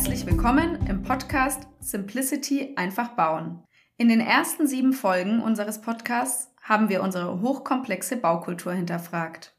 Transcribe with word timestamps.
Herzlich 0.00 0.24
willkommen 0.24 0.86
im 0.86 1.02
Podcast 1.02 1.68
Simplicity 1.78 2.72
einfach 2.76 3.08
bauen. 3.16 3.62
In 3.98 4.08
den 4.08 4.20
ersten 4.20 4.66
sieben 4.66 4.94
Folgen 4.94 5.42
unseres 5.42 5.82
Podcasts 5.82 6.48
haben 6.62 6.88
wir 6.88 7.02
unsere 7.02 7.42
hochkomplexe 7.42 8.16
Baukultur 8.16 8.72
hinterfragt. 8.72 9.52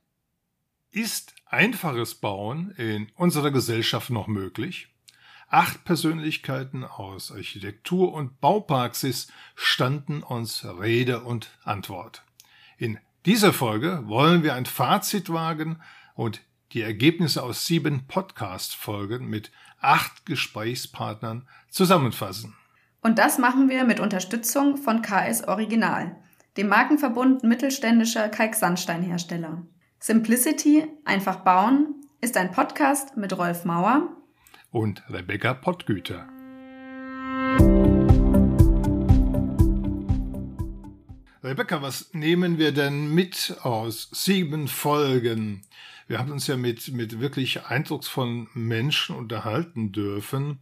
Ist 0.90 1.36
einfaches 1.46 2.16
Bauen 2.16 2.72
in 2.72 3.12
unserer 3.16 3.52
Gesellschaft 3.52 4.10
noch 4.10 4.26
möglich? 4.26 4.88
Acht 5.48 5.84
Persönlichkeiten 5.84 6.86
aus 6.86 7.32
Architektur 7.32 8.12
und 8.12 8.42
Baupraxis 8.42 9.28
standen 9.54 10.24
uns 10.24 10.66
Rede 10.66 11.22
und 11.22 11.52
Antwort. 11.64 12.24
In 12.80 12.98
dieser 13.28 13.54
Folge 13.54 14.02
wollen 14.08 14.42
wir 14.42 14.56
ein 14.56 14.66
Fazit 14.66 15.32
wagen 15.32 15.80
und 16.16 16.42
die 16.74 16.82
Ergebnisse 16.82 17.44
aus 17.44 17.68
sieben 17.68 18.08
Podcast-Folgen 18.08 19.28
mit 19.28 19.52
acht 19.82 20.26
Gesprächspartnern 20.26 21.48
zusammenfassen. 21.70 22.56
Und 23.02 23.20
das 23.20 23.38
machen 23.38 23.70
wir 23.70 23.84
mit 23.84 24.00
Unterstützung 24.00 24.78
von 24.78 25.02
KS 25.02 25.48
Original, 25.48 26.16
dem 26.58 26.70
Markenverbund 26.70 27.44
mittelständischer 27.44 28.30
Kalksandsteinhersteller. 28.30 29.66
Simplicity, 30.00 30.88
einfach 31.04 31.38
bauen, 31.38 31.96
ist 32.22 32.38
ein 32.38 32.52
Podcast 32.52 33.18
mit 33.18 33.38
Rolf 33.38 33.66
Mauer 33.66 34.16
und 34.72 35.04
Rebecca 35.10 35.54
Pottgüter. 35.54 36.28
Rebecca, 41.44 41.82
was 41.82 42.14
nehmen 42.14 42.60
wir 42.60 42.72
denn 42.72 43.14
mit 43.14 43.58
aus 43.64 44.10
sieben 44.14 44.68
Folgen? 44.68 45.64
Wir 46.08 46.20
haben 46.20 46.32
uns 46.32 46.48
ja 46.48 46.58
mit, 46.58 46.92
mit 46.92 47.20
wirklich 47.20 47.66
eindrucksvollen 47.66 48.48
Menschen 48.54 49.16
unterhalten 49.16 49.92
dürfen. 49.92 50.60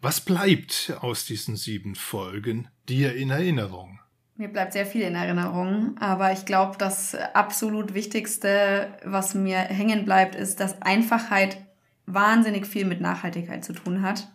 Was 0.00 0.20
bleibt 0.20 0.94
aus 1.00 1.24
diesen 1.24 1.56
sieben 1.56 1.94
Folgen 1.94 2.68
dir 2.88 3.14
in 3.14 3.30
Erinnerung? 3.30 4.00
Mir 4.36 4.48
bleibt 4.48 4.72
sehr 4.72 4.86
viel 4.86 5.02
in 5.02 5.14
Erinnerung, 5.14 5.96
aber 6.00 6.32
ich 6.32 6.46
glaube, 6.46 6.76
das 6.78 7.14
absolut 7.14 7.94
Wichtigste, 7.94 8.88
was 9.04 9.34
mir 9.34 9.58
hängen 9.58 10.04
bleibt, 10.04 10.34
ist, 10.34 10.58
dass 10.58 10.80
Einfachheit 10.82 11.58
wahnsinnig 12.06 12.66
viel 12.66 12.86
mit 12.86 13.00
Nachhaltigkeit 13.00 13.64
zu 13.64 13.72
tun 13.72 14.02
hat. 14.02 14.28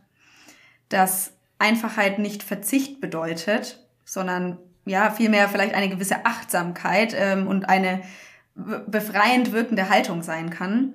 Dass 0.89 1.33
Einfachheit 1.59 2.19
nicht 2.19 2.43
Verzicht 2.43 3.01
bedeutet, 3.01 3.83
sondern 4.05 4.57
ja, 4.85 5.11
vielmehr 5.11 5.49
vielleicht 5.49 5.73
eine 5.73 5.89
gewisse 5.89 6.25
Achtsamkeit 6.25 7.13
ähm, 7.17 7.47
und 7.47 7.67
eine 7.67 8.01
befreiend 8.87 9.51
wirkende 9.51 9.89
Haltung 9.89 10.23
sein 10.23 10.49
kann. 10.49 10.93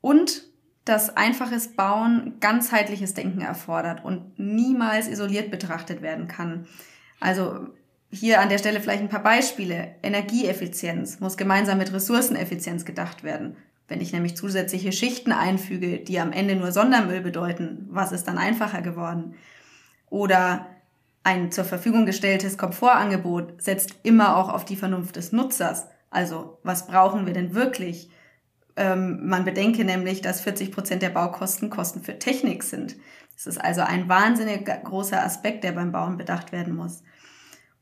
Und 0.00 0.44
dass 0.84 1.16
einfaches 1.16 1.68
Bauen 1.68 2.34
ganzheitliches 2.40 3.14
Denken 3.14 3.40
erfordert 3.40 4.04
und 4.04 4.38
niemals 4.38 5.08
isoliert 5.08 5.50
betrachtet 5.50 6.02
werden 6.02 6.26
kann. 6.26 6.66
Also 7.20 7.68
hier 8.10 8.40
an 8.40 8.48
der 8.48 8.58
Stelle 8.58 8.80
vielleicht 8.80 9.02
ein 9.02 9.08
paar 9.08 9.22
Beispiele. 9.22 9.94
Energieeffizienz 10.02 11.20
muss 11.20 11.36
gemeinsam 11.36 11.78
mit 11.78 11.92
Ressourceneffizienz 11.92 12.84
gedacht 12.84 13.22
werden. 13.22 13.56
Wenn 13.88 14.00
ich 14.00 14.12
nämlich 14.12 14.36
zusätzliche 14.36 14.92
Schichten 14.92 15.32
einfüge, 15.32 15.98
die 15.98 16.18
am 16.18 16.32
Ende 16.32 16.56
nur 16.56 16.72
Sondermüll 16.72 17.20
bedeuten, 17.20 17.86
was 17.90 18.10
ist 18.10 18.26
dann 18.26 18.38
einfacher 18.38 18.82
geworden? 18.82 19.34
Oder 20.10 20.66
ein 21.24 21.52
zur 21.52 21.64
Verfügung 21.64 22.06
gestelltes 22.06 22.58
Komfortangebot 22.58 23.62
setzt 23.62 23.94
immer 24.02 24.36
auch 24.36 24.48
auf 24.48 24.64
die 24.64 24.76
Vernunft 24.76 25.16
des 25.16 25.32
Nutzers. 25.32 25.86
Also 26.12 26.58
was 26.62 26.86
brauchen 26.86 27.26
wir 27.26 27.32
denn 27.32 27.54
wirklich? 27.54 28.10
Ähm, 28.76 29.26
man 29.26 29.44
bedenke 29.44 29.84
nämlich, 29.84 30.20
dass 30.20 30.40
40 30.42 30.70
Prozent 30.70 31.02
der 31.02 31.10
Baukosten 31.10 31.70
Kosten 31.70 32.02
für 32.02 32.18
Technik 32.18 32.62
sind. 32.62 32.96
Das 33.34 33.46
ist 33.46 33.58
also 33.58 33.80
ein 33.80 34.08
wahnsinnig 34.08 34.66
großer 34.84 35.22
Aspekt, 35.22 35.64
der 35.64 35.72
beim 35.72 35.90
Bauen 35.90 36.16
bedacht 36.16 36.52
werden 36.52 36.76
muss. 36.76 37.02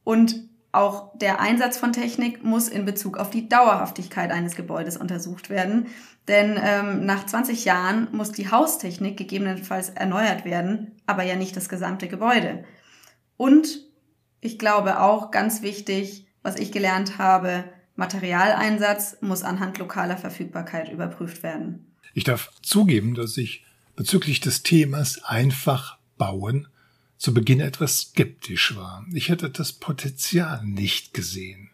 Und 0.04 0.48
auch 0.72 1.16
der 1.18 1.40
Einsatz 1.40 1.76
von 1.76 1.92
Technik 1.92 2.44
muss 2.44 2.68
in 2.68 2.84
Bezug 2.84 3.18
auf 3.18 3.30
die 3.30 3.48
Dauerhaftigkeit 3.48 4.30
eines 4.30 4.54
Gebäudes 4.54 4.96
untersucht 4.96 5.50
werden. 5.50 5.88
Denn 6.28 6.58
ähm, 6.62 7.04
nach 7.04 7.26
20 7.26 7.64
Jahren 7.64 8.08
muss 8.12 8.30
die 8.30 8.50
Haustechnik 8.50 9.16
gegebenenfalls 9.16 9.90
erneuert 9.90 10.44
werden, 10.44 10.92
aber 11.06 11.24
ja 11.24 11.34
nicht 11.34 11.56
das 11.56 11.68
gesamte 11.68 12.06
Gebäude. 12.06 12.64
Und 13.36 13.84
ich 14.40 14.58
glaube 14.58 15.00
auch 15.00 15.32
ganz 15.32 15.62
wichtig, 15.62 16.28
was 16.42 16.56
ich 16.56 16.70
gelernt 16.70 17.18
habe, 17.18 17.64
Materialeinsatz 18.00 19.18
muss 19.20 19.42
anhand 19.42 19.76
lokaler 19.76 20.16
Verfügbarkeit 20.16 20.90
überprüft 20.90 21.42
werden. 21.42 21.86
Ich 22.14 22.24
darf 22.24 22.50
zugeben, 22.62 23.14
dass 23.14 23.36
ich 23.36 23.62
bezüglich 23.94 24.40
des 24.40 24.62
Themas 24.62 25.22
einfach 25.22 25.98
bauen 26.16 26.66
zu 27.18 27.34
Beginn 27.34 27.60
etwas 27.60 27.98
skeptisch 27.98 28.74
war. 28.74 29.04
Ich 29.12 29.28
hätte 29.28 29.50
das 29.50 29.74
Potenzial 29.74 30.64
nicht 30.64 31.12
gesehen. 31.12 31.68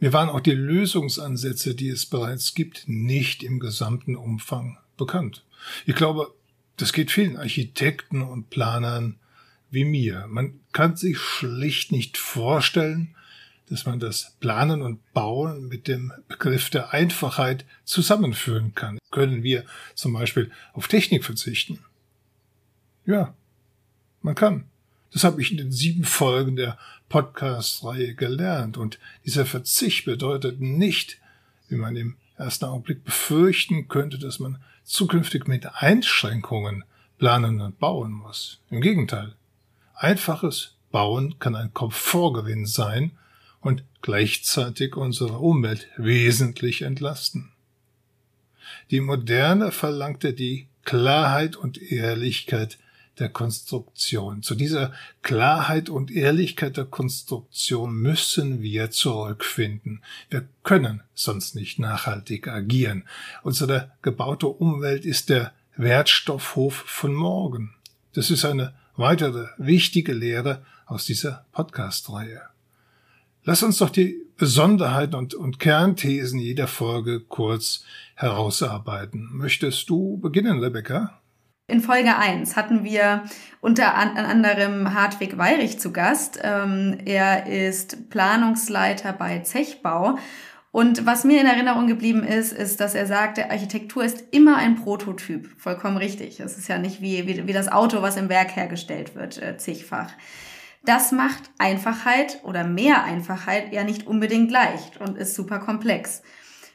Mir 0.00 0.14
waren 0.14 0.30
auch 0.30 0.40
die 0.40 0.52
Lösungsansätze, 0.52 1.74
die 1.74 1.90
es 1.90 2.06
bereits 2.06 2.54
gibt, 2.54 2.84
nicht 2.86 3.42
im 3.42 3.60
gesamten 3.60 4.16
Umfang 4.16 4.78
bekannt. 4.96 5.44
Ich 5.84 5.94
glaube, 5.94 6.32
das 6.78 6.94
geht 6.94 7.10
vielen 7.10 7.36
Architekten 7.36 8.22
und 8.22 8.48
Planern 8.48 9.16
wie 9.70 9.84
mir. 9.84 10.26
Man 10.28 10.60
kann 10.72 10.96
sich 10.96 11.18
schlicht 11.18 11.92
nicht 11.92 12.16
vorstellen, 12.16 13.15
dass 13.68 13.86
man 13.86 13.98
das 13.98 14.36
Planen 14.40 14.82
und 14.82 15.00
Bauen 15.12 15.68
mit 15.68 15.88
dem 15.88 16.12
Begriff 16.28 16.70
der 16.70 16.92
Einfachheit 16.92 17.64
zusammenführen 17.84 18.74
kann. 18.74 18.98
Können 19.10 19.42
wir 19.42 19.64
zum 19.94 20.12
Beispiel 20.12 20.50
auf 20.72 20.88
Technik 20.88 21.24
verzichten? 21.24 21.80
Ja, 23.04 23.34
man 24.22 24.34
kann. 24.34 24.64
Das 25.12 25.24
habe 25.24 25.40
ich 25.40 25.50
in 25.50 25.56
den 25.56 25.72
sieben 25.72 26.04
Folgen 26.04 26.56
der 26.56 26.78
Podcast-Reihe 27.08 28.14
gelernt. 28.14 28.76
Und 28.76 28.98
dieser 29.24 29.46
Verzicht 29.46 30.04
bedeutet 30.04 30.60
nicht, 30.60 31.18
wie 31.68 31.76
man 31.76 31.96
im 31.96 32.16
ersten 32.36 32.66
Augenblick 32.66 33.04
befürchten 33.04 33.88
könnte, 33.88 34.18
dass 34.18 34.38
man 34.38 34.62
zukünftig 34.84 35.46
mit 35.46 35.66
Einschränkungen 35.74 36.84
planen 37.18 37.60
und 37.60 37.78
bauen 37.78 38.12
muss. 38.12 38.60
Im 38.70 38.80
Gegenteil. 38.80 39.34
Einfaches 39.94 40.74
Bauen 40.90 41.38
kann 41.38 41.56
ein 41.56 41.72
Komfortgewinn 41.72 42.66
sein 42.66 43.12
und 43.66 43.82
gleichzeitig 44.00 44.96
unsere 44.96 45.38
Umwelt 45.38 45.88
wesentlich 45.96 46.82
entlasten. 46.82 47.50
Die 48.92 49.00
Moderne 49.00 49.72
verlangte 49.72 50.32
die 50.32 50.68
Klarheit 50.84 51.56
und 51.56 51.82
Ehrlichkeit 51.82 52.78
der 53.18 53.28
Konstruktion. 53.28 54.44
Zu 54.44 54.54
dieser 54.54 54.92
Klarheit 55.22 55.88
und 55.88 56.12
Ehrlichkeit 56.12 56.76
der 56.76 56.84
Konstruktion 56.84 57.96
müssen 57.96 58.62
wir 58.62 58.92
zurückfinden. 58.92 60.00
Wir 60.30 60.46
können 60.62 61.02
sonst 61.14 61.56
nicht 61.56 61.80
nachhaltig 61.80 62.46
agieren. 62.46 63.02
Unsere 63.42 63.90
gebaute 64.00 64.46
Umwelt 64.46 65.04
ist 65.04 65.28
der 65.28 65.52
Wertstoffhof 65.76 66.84
von 66.86 67.12
morgen. 67.12 67.74
Das 68.12 68.30
ist 68.30 68.44
eine 68.44 68.74
weitere 68.94 69.48
wichtige 69.58 70.12
Lehre 70.12 70.64
aus 70.86 71.04
dieser 71.04 71.44
Podcast-Reihe. 71.50 72.42
Lass 73.48 73.62
uns 73.62 73.78
doch 73.78 73.90
die 73.90 74.26
Besonderheiten 74.36 75.14
und, 75.14 75.32
und 75.34 75.60
Kernthesen 75.60 76.40
jeder 76.40 76.66
Folge 76.66 77.20
kurz 77.20 77.84
herausarbeiten. 78.16 79.28
Möchtest 79.32 79.88
du 79.88 80.18
beginnen, 80.18 80.58
Rebecca? 80.58 81.22
In 81.68 81.80
Folge 81.80 82.16
1 82.16 82.56
hatten 82.56 82.82
wir 82.82 83.22
unter 83.60 83.94
anderem 83.94 84.94
Hartwig 84.94 85.38
Weirich 85.38 85.78
zu 85.78 85.92
Gast. 85.92 86.40
Ähm, 86.42 86.98
er 87.04 87.46
ist 87.46 88.10
Planungsleiter 88.10 89.12
bei 89.12 89.38
Zechbau 89.38 90.18
und 90.72 91.06
was 91.06 91.22
mir 91.22 91.40
in 91.40 91.46
Erinnerung 91.46 91.86
geblieben 91.86 92.24
ist, 92.24 92.52
ist, 92.52 92.80
dass 92.80 92.96
er 92.96 93.06
sagte, 93.06 93.52
Architektur 93.52 94.04
ist 94.04 94.24
immer 94.32 94.56
ein 94.56 94.74
Prototyp. 94.74 95.48
Vollkommen 95.56 95.98
richtig. 95.98 96.40
Es 96.40 96.58
ist 96.58 96.66
ja 96.66 96.78
nicht 96.78 97.00
wie, 97.00 97.28
wie, 97.28 97.46
wie 97.46 97.52
das 97.52 97.70
Auto, 97.70 98.02
was 98.02 98.16
im 98.16 98.28
Werk 98.28 98.56
hergestellt 98.56 99.14
wird, 99.14 99.40
äh, 99.40 99.56
zigfach. 99.56 100.10
Das 100.86 101.10
macht 101.10 101.50
Einfachheit 101.58 102.40
oder 102.44 102.62
mehr 102.62 103.02
Einfachheit 103.02 103.72
ja 103.72 103.82
nicht 103.82 104.06
unbedingt 104.06 104.52
leicht 104.52 105.00
und 105.00 105.18
ist 105.18 105.34
super 105.34 105.58
komplex. 105.58 106.22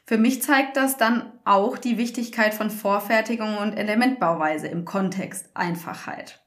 Für 0.06 0.18
mich 0.18 0.42
zeigt 0.42 0.76
das 0.76 0.98
dann 0.98 1.32
auch 1.46 1.78
die 1.78 1.98
Wichtigkeit 1.98 2.54
von 2.54 2.70
Vorfertigung 2.70 3.58
und 3.58 3.72
Elementbauweise 3.72 4.68
im 4.68 4.84
Kontext 4.84 5.50
Einfachheit. 5.54 6.42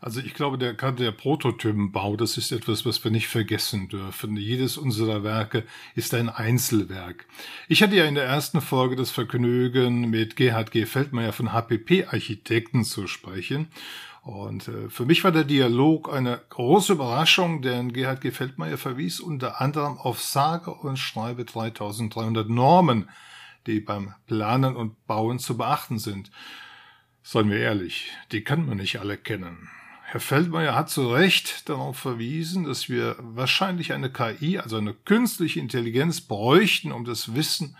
Also 0.00 0.20
ich 0.20 0.34
glaube, 0.34 0.58
der, 0.58 0.74
gerade 0.74 1.04
der 1.04 1.12
Prototypenbau, 1.12 2.16
das 2.16 2.36
ist 2.36 2.50
etwas, 2.50 2.84
was 2.84 3.02
wir 3.04 3.12
nicht 3.12 3.28
vergessen 3.28 3.88
dürfen. 3.88 4.36
Jedes 4.36 4.76
unserer 4.76 5.22
Werke 5.22 5.62
ist 5.94 6.12
ein 6.12 6.28
Einzelwerk. 6.28 7.26
Ich 7.68 7.84
hatte 7.84 7.94
ja 7.94 8.04
in 8.04 8.16
der 8.16 8.24
ersten 8.24 8.60
Folge 8.60 8.96
das 8.96 9.12
Vergnügen, 9.12 10.10
mit 10.10 10.34
Gerhard 10.34 10.72
G. 10.72 10.86
Feldmeier 10.86 11.32
von 11.32 11.52
HPP 11.52 12.06
Architekten 12.08 12.84
zu 12.84 13.06
sprechen. 13.06 13.68
Und 14.26 14.66
äh, 14.66 14.90
für 14.90 15.06
mich 15.06 15.22
war 15.22 15.30
der 15.30 15.44
Dialog 15.44 16.12
eine 16.12 16.40
große 16.48 16.94
Überraschung, 16.94 17.62
denn 17.62 17.92
Gerhard 17.92 18.22
G. 18.22 18.32
Feldmeier 18.32 18.76
verwies 18.76 19.20
unter 19.20 19.60
anderem 19.60 19.98
auf 19.98 20.20
sage 20.20 20.72
und 20.72 20.96
schreibe 20.96 21.44
3300 21.44 22.48
Normen, 22.48 23.08
die 23.68 23.78
beim 23.78 24.14
Planen 24.26 24.74
und 24.74 25.06
Bauen 25.06 25.38
zu 25.38 25.56
beachten 25.56 26.00
sind. 26.00 26.32
Seien 27.22 27.50
wir 27.50 27.58
ehrlich, 27.58 28.10
die 28.32 28.42
kann 28.42 28.66
man 28.66 28.78
nicht 28.78 28.98
alle 28.98 29.16
kennen. 29.16 29.68
Herr 30.02 30.18
Feldmeier 30.18 30.74
hat 30.74 30.90
zu 30.90 31.08
Recht 31.08 31.68
darauf 31.68 31.96
verwiesen, 31.96 32.64
dass 32.64 32.88
wir 32.88 33.14
wahrscheinlich 33.20 33.92
eine 33.92 34.10
KI, 34.10 34.58
also 34.58 34.76
eine 34.76 34.94
künstliche 34.94 35.60
Intelligenz, 35.60 36.20
bräuchten, 36.20 36.90
um 36.90 37.04
das 37.04 37.36
Wissen, 37.36 37.76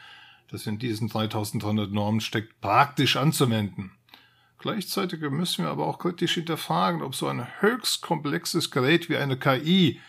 das 0.53 0.69
in 0.69 0.79
diesen 0.79 1.09
3300 1.09 1.91
Normen 1.91 2.21
steckt, 2.21 2.61
praktisch 2.61 3.17
anzuwenden. 3.17 3.96
Gleichzeitig 4.59 5.21
müssen 5.21 5.65
wir 5.65 5.71
aber 5.71 5.87
auch 5.87 5.99
kritisch 5.99 6.35
hinterfragen, 6.35 7.03
ob 7.03 7.15
so 7.15 7.27
ein 7.29 7.47
höchst 7.61 8.03
komplexes 8.03 8.71
Gerät 8.71 9.09
wie 9.09 9.17
eine 9.17 9.39
KI 9.39 10.01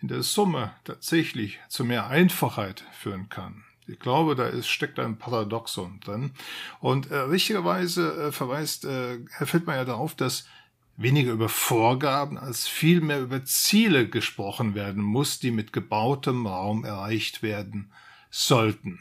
in 0.00 0.08
der 0.08 0.22
Summe 0.22 0.72
tatsächlich 0.84 1.60
zu 1.68 1.84
mehr 1.84 2.08
Einfachheit 2.08 2.84
führen 2.92 3.28
kann. 3.28 3.64
Ich 3.86 3.98
glaube, 3.98 4.34
da 4.34 4.46
ist, 4.46 4.68
steckt 4.68 4.98
ein 4.98 5.18
Paradoxon 5.18 6.00
drin. 6.00 6.32
Und 6.80 7.10
äh, 7.10 7.16
richtigerweise 7.18 8.28
äh, 8.28 8.32
verweist 8.32 8.84
äh, 8.84 9.18
Herr 9.30 9.46
Feldmeier 9.46 9.84
darauf, 9.84 10.14
dass 10.14 10.46
weniger 10.96 11.32
über 11.32 11.48
Vorgaben 11.48 12.38
als 12.38 12.66
vielmehr 12.68 13.20
über 13.20 13.44
Ziele 13.44 14.08
gesprochen 14.08 14.74
werden 14.74 15.02
muss, 15.02 15.40
die 15.40 15.50
mit 15.50 15.72
gebautem 15.72 16.46
Raum 16.46 16.84
erreicht 16.84 17.42
werden 17.42 17.92
sollten. 18.30 19.00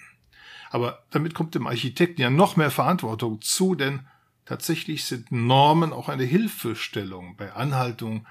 Aber 0.71 1.03
damit 1.11 1.33
kommt 1.33 1.53
dem 1.53 1.67
Architekten 1.67 2.21
ja 2.21 2.29
noch 2.29 2.55
mehr 2.55 2.71
Verantwortung 2.71 3.41
zu, 3.41 3.75
denn 3.75 4.07
tatsächlich 4.51 5.05
sind 5.05 5.31
Normen 5.31 5.93
auch 5.93 6.09
eine 6.09 6.25
Hilfestellung 6.25 7.37
bei 7.37 7.53
Anhaltung 7.53 8.27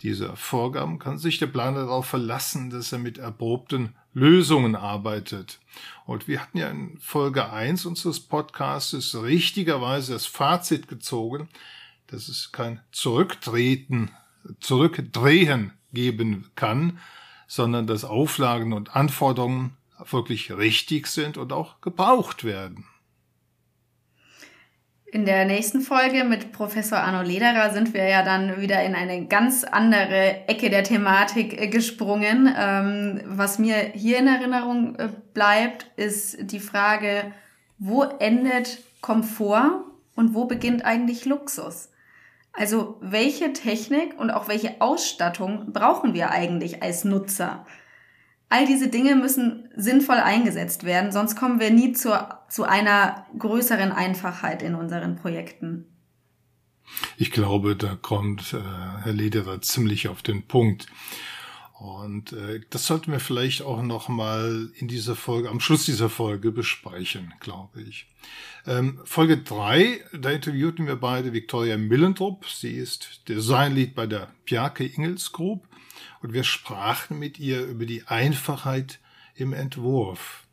dieser 0.00 0.34
Vorgaben 0.34 0.98
kann 0.98 1.18
sich 1.18 1.36
der 1.36 1.46
Planer 1.46 1.80
darauf 1.80 2.06
verlassen, 2.06 2.70
dass 2.70 2.90
er 2.90 2.98
mit 2.98 3.18
erprobten 3.18 3.94
Lösungen 4.14 4.74
arbeitet. 4.76 5.60
Und 6.06 6.26
wir 6.26 6.40
hatten 6.40 6.56
ja 6.56 6.70
in 6.70 6.96
Folge 7.00 7.52
1 7.52 7.84
unseres 7.84 8.18
Podcasts 8.18 9.14
richtigerweise 9.14 10.14
das 10.14 10.24
Fazit 10.24 10.88
gezogen, 10.88 11.50
dass 12.06 12.28
es 12.28 12.50
kein 12.50 12.80
Zurücktreten, 12.90 14.10
Zurückdrehen 14.60 15.72
geben 15.92 16.46
kann, 16.54 16.98
sondern 17.46 17.86
dass 17.86 18.04
Auflagen 18.04 18.72
und 18.72 18.96
Anforderungen 18.96 19.76
wirklich 20.10 20.50
richtig 20.50 21.08
sind 21.08 21.36
und 21.36 21.52
auch 21.52 21.82
gebraucht 21.82 22.44
werden. 22.44 22.86
In 25.10 25.24
der 25.24 25.46
nächsten 25.46 25.80
Folge 25.80 26.24
mit 26.24 26.52
Professor 26.52 26.98
Arno 26.98 27.22
Lederer 27.22 27.72
sind 27.72 27.94
wir 27.94 28.06
ja 28.06 28.22
dann 28.22 28.60
wieder 28.60 28.82
in 28.82 28.94
eine 28.94 29.24
ganz 29.24 29.64
andere 29.64 30.46
Ecke 30.48 30.68
der 30.68 30.84
Thematik 30.84 31.58
äh, 31.58 31.68
gesprungen. 31.68 32.54
Ähm, 32.54 33.22
was 33.24 33.58
mir 33.58 33.76
hier 33.94 34.18
in 34.18 34.26
Erinnerung 34.26 34.96
äh, 34.96 35.08
bleibt, 35.32 35.86
ist 35.96 36.52
die 36.52 36.60
Frage, 36.60 37.32
wo 37.78 38.02
endet 38.02 38.80
Komfort 39.00 39.82
und 40.14 40.34
wo 40.34 40.44
beginnt 40.44 40.84
eigentlich 40.84 41.24
Luxus? 41.24 41.88
Also 42.52 42.98
welche 43.00 43.54
Technik 43.54 44.18
und 44.18 44.30
auch 44.30 44.46
welche 44.48 44.78
Ausstattung 44.82 45.72
brauchen 45.72 46.12
wir 46.12 46.32
eigentlich 46.32 46.82
als 46.82 47.04
Nutzer? 47.04 47.64
All 48.50 48.66
diese 48.66 48.88
Dinge 48.88 49.14
müssen 49.14 49.68
sinnvoll 49.76 50.16
eingesetzt 50.16 50.84
werden, 50.84 51.12
sonst 51.12 51.36
kommen 51.36 51.60
wir 51.60 51.70
nie 51.70 51.92
zur, 51.92 52.40
zu 52.48 52.64
einer 52.64 53.26
größeren 53.38 53.92
Einfachheit 53.92 54.62
in 54.62 54.74
unseren 54.74 55.16
Projekten. 55.16 55.84
Ich 57.18 57.30
glaube, 57.30 57.76
da 57.76 57.96
kommt 58.00 58.54
äh, 58.54 58.60
Herr 59.02 59.12
Lederer 59.12 59.60
ziemlich 59.60 60.08
auf 60.08 60.22
den 60.22 60.46
Punkt. 60.46 60.86
Und 61.78 62.32
äh, 62.32 62.60
das 62.70 62.86
sollten 62.86 63.12
wir 63.12 63.20
vielleicht 63.20 63.62
auch 63.62 63.82
noch 63.82 64.08
mal 64.08 64.68
in 64.74 64.88
dieser 64.88 65.14
Folge, 65.14 65.48
am 65.48 65.60
Schluss 65.60 65.84
dieser 65.84 66.10
Folge 66.10 66.50
besprechen, 66.50 67.32
glaube 67.38 67.82
ich. 67.82 68.08
Ähm, 68.66 69.00
Folge 69.04 69.38
drei, 69.38 70.00
da 70.12 70.30
interviewten 70.30 70.88
wir 70.88 70.96
beide 70.96 71.32
Victoria 71.32 71.76
Millendrup. 71.76 72.46
Sie 72.48 72.72
ist 72.72 73.28
Designlead 73.28 73.94
bei 73.94 74.08
der 74.08 74.32
Bjarke 74.44 74.84
Ingels 74.84 75.30
Group 75.30 75.68
und 76.20 76.32
wir 76.32 76.42
sprachen 76.42 77.20
mit 77.20 77.38
ihr 77.38 77.64
über 77.64 77.86
die 77.86 78.08
Einfachheit 78.08 78.98
im 79.36 79.52
Entwurf. 79.52 80.47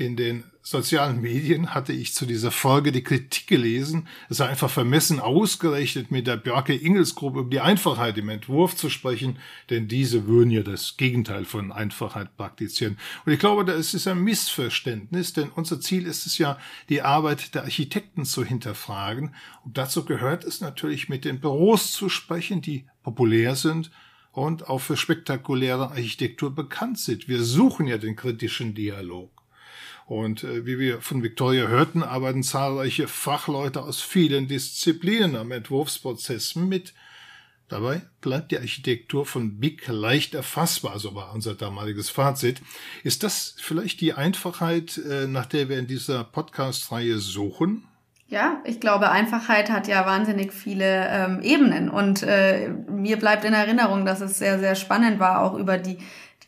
In 0.00 0.16
den 0.16 0.44
sozialen 0.62 1.20
Medien 1.20 1.74
hatte 1.74 1.92
ich 1.92 2.14
zu 2.14 2.24
dieser 2.24 2.50
Folge 2.50 2.90
die 2.90 3.02
Kritik 3.02 3.46
gelesen, 3.46 4.08
es 4.30 4.38
sei 4.38 4.48
einfach 4.48 4.70
vermessen 4.70 5.20
ausgerechnet 5.20 6.10
mit 6.10 6.26
der 6.26 6.38
Björke 6.38 6.74
Ingels 6.74 7.14
Gruppe 7.14 7.40
über 7.40 7.50
die 7.50 7.60
Einfachheit 7.60 8.16
im 8.16 8.30
Entwurf 8.30 8.74
zu 8.74 8.88
sprechen, 8.88 9.38
denn 9.68 9.88
diese 9.88 10.26
würden 10.26 10.50
ja 10.52 10.62
das 10.62 10.96
Gegenteil 10.96 11.44
von 11.44 11.70
Einfachheit 11.70 12.34
praktizieren. 12.38 12.96
Und 13.26 13.34
ich 13.34 13.38
glaube, 13.38 13.66
da 13.66 13.74
ist 13.74 14.08
ein 14.08 14.24
Missverständnis, 14.24 15.34
denn 15.34 15.50
unser 15.50 15.82
Ziel 15.82 16.06
ist 16.06 16.24
es 16.24 16.38
ja, 16.38 16.56
die 16.88 17.02
Arbeit 17.02 17.54
der 17.54 17.64
Architekten 17.64 18.24
zu 18.24 18.42
hinterfragen. 18.42 19.34
Und 19.66 19.76
dazu 19.76 20.06
gehört 20.06 20.44
es 20.44 20.62
natürlich, 20.62 21.10
mit 21.10 21.26
den 21.26 21.40
Büros 21.40 21.92
zu 21.92 22.08
sprechen, 22.08 22.62
die 22.62 22.86
populär 23.02 23.54
sind 23.54 23.90
und 24.32 24.66
auch 24.66 24.80
für 24.80 24.96
spektakuläre 24.96 25.90
Architektur 25.90 26.54
bekannt 26.54 26.98
sind. 26.98 27.28
Wir 27.28 27.42
suchen 27.42 27.86
ja 27.86 27.98
den 27.98 28.16
kritischen 28.16 28.74
Dialog. 28.74 29.39
Und 30.10 30.42
äh, 30.42 30.66
wie 30.66 30.80
wir 30.80 31.00
von 31.00 31.22
Victoria 31.22 31.68
hörten, 31.68 32.02
arbeiten 32.02 32.42
zahlreiche 32.42 33.06
Fachleute 33.06 33.80
aus 33.80 34.00
vielen 34.00 34.48
Disziplinen 34.48 35.36
am 35.36 35.52
Entwurfsprozess 35.52 36.56
mit. 36.56 36.94
Dabei 37.68 38.02
bleibt 38.20 38.50
die 38.50 38.58
Architektur 38.58 39.24
von 39.24 39.60
BIC 39.60 39.86
leicht 39.86 40.34
erfassbar, 40.34 40.98
so 40.98 41.14
war 41.14 41.32
unser 41.32 41.54
damaliges 41.54 42.10
Fazit. 42.10 42.60
Ist 43.04 43.22
das 43.22 43.54
vielleicht 43.60 44.00
die 44.00 44.12
Einfachheit, 44.12 44.98
äh, 44.98 45.28
nach 45.28 45.46
der 45.46 45.68
wir 45.68 45.78
in 45.78 45.86
dieser 45.86 46.24
Podcast-Reihe 46.24 47.18
suchen? 47.18 47.84
Ja, 48.26 48.60
ich 48.64 48.80
glaube, 48.80 49.12
Einfachheit 49.12 49.70
hat 49.70 49.86
ja 49.86 50.06
wahnsinnig 50.06 50.52
viele 50.52 51.06
ähm, 51.08 51.40
Ebenen. 51.40 51.88
Und 51.88 52.24
äh, 52.24 52.70
mir 52.88 53.16
bleibt 53.16 53.44
in 53.44 53.52
Erinnerung, 53.52 54.04
dass 54.04 54.20
es 54.20 54.40
sehr, 54.40 54.58
sehr 54.58 54.74
spannend 54.74 55.20
war, 55.20 55.42
auch 55.42 55.54
über 55.54 55.78
die 55.78 55.98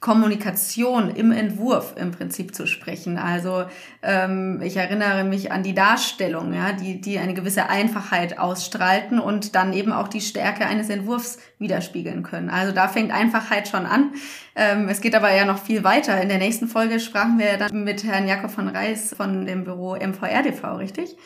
Kommunikation 0.02 1.14
im 1.14 1.30
Entwurf 1.30 1.94
im 1.96 2.10
Prinzip 2.10 2.56
zu 2.56 2.66
sprechen. 2.66 3.18
Also 3.18 3.64
ähm, 4.02 4.60
ich 4.60 4.76
erinnere 4.76 5.22
mich 5.22 5.52
an 5.52 5.62
die 5.62 5.74
Darstellung, 5.74 6.52
ja, 6.52 6.72
die, 6.72 7.00
die 7.00 7.20
eine 7.20 7.34
gewisse 7.34 7.70
Einfachheit 7.70 8.36
ausstrahlten 8.36 9.20
und 9.20 9.54
dann 9.54 9.72
eben 9.72 9.92
auch 9.92 10.08
die 10.08 10.20
Stärke 10.20 10.66
eines 10.66 10.90
Entwurfs 10.90 11.38
widerspiegeln 11.60 12.24
können. 12.24 12.50
Also 12.50 12.72
da 12.72 12.88
fängt 12.88 13.12
Einfachheit 13.12 13.68
schon 13.68 13.86
an. 13.86 14.12
Ähm, 14.56 14.88
es 14.88 15.00
geht 15.00 15.14
aber 15.14 15.32
ja 15.32 15.44
noch 15.44 15.62
viel 15.62 15.84
weiter. 15.84 16.20
In 16.20 16.28
der 16.28 16.38
nächsten 16.38 16.66
Folge 16.66 16.98
sprachen 16.98 17.38
wir 17.38 17.56
dann 17.56 17.84
mit 17.84 18.02
Herrn 18.02 18.26
Jakob 18.26 18.50
von 18.50 18.66
Reis 18.66 19.14
von 19.16 19.46
dem 19.46 19.62
Büro 19.62 19.94
MVRDV, 19.94 20.78
richtig? 20.78 21.16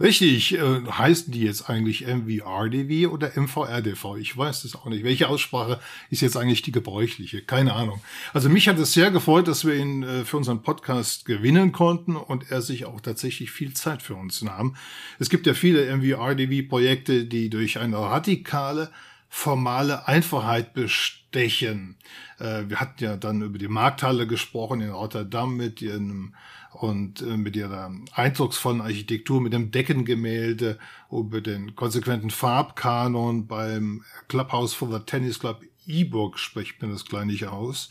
Richtig, 0.00 0.54
äh, 0.54 0.82
heißen 0.86 1.32
die 1.32 1.42
jetzt 1.42 1.68
eigentlich 1.68 2.06
MVRDV 2.06 3.10
oder 3.10 3.32
MVRDV? 3.36 4.16
Ich 4.18 4.36
weiß 4.36 4.64
es 4.64 4.74
auch 4.74 4.86
nicht. 4.86 5.04
Welche 5.04 5.28
Aussprache 5.28 5.80
ist 6.10 6.22
jetzt 6.22 6.36
eigentlich 6.36 6.62
die 6.62 6.72
gebräuchliche? 6.72 7.42
Keine 7.42 7.74
Ahnung. 7.74 8.00
Also 8.32 8.48
mich 8.48 8.68
hat 8.68 8.78
es 8.78 8.92
sehr 8.92 9.10
gefreut, 9.10 9.48
dass 9.48 9.64
wir 9.64 9.74
ihn 9.74 10.02
äh, 10.02 10.24
für 10.24 10.36
unseren 10.36 10.62
Podcast 10.62 11.24
gewinnen 11.24 11.72
konnten 11.72 12.16
und 12.16 12.50
er 12.50 12.62
sich 12.62 12.84
auch 12.84 13.00
tatsächlich 13.00 13.50
viel 13.50 13.74
Zeit 13.74 14.02
für 14.02 14.14
uns 14.14 14.42
nahm. 14.42 14.76
Es 15.18 15.30
gibt 15.30 15.46
ja 15.46 15.54
viele 15.54 15.94
MVRDV-Projekte, 15.96 17.24
die 17.24 17.50
durch 17.50 17.78
eine 17.78 17.98
radikale 17.98 18.90
formale 19.28 20.06
Einfachheit 20.08 20.72
bestechen. 20.74 21.96
Äh, 22.38 22.64
wir 22.68 22.80
hatten 22.80 23.04
ja 23.04 23.16
dann 23.16 23.42
über 23.42 23.58
die 23.58 23.68
Markthalle 23.68 24.26
gesprochen 24.26 24.80
in 24.80 24.90
Rotterdam 24.90 25.56
mit 25.56 25.82
ihrem 25.82 26.34
und 26.82 27.22
äh, 27.22 27.36
mit 27.36 27.56
ihrer 27.56 27.90
eindrucksvollen 28.12 28.80
Architektur, 28.80 29.40
mit 29.40 29.52
dem 29.52 29.70
Deckengemälde, 29.70 30.78
über 31.10 31.40
den 31.40 31.74
konsequenten 31.74 32.30
Farbkanon 32.30 33.46
beim 33.46 34.04
Clubhouse 34.28 34.74
for 34.74 34.92
the 34.92 35.04
Tennis 35.04 35.38
Club 35.38 35.62
E-Book 35.86 36.38
spricht 36.38 36.82
man 36.82 36.90
das 36.90 37.04
gleich 37.04 37.46
aus. 37.46 37.88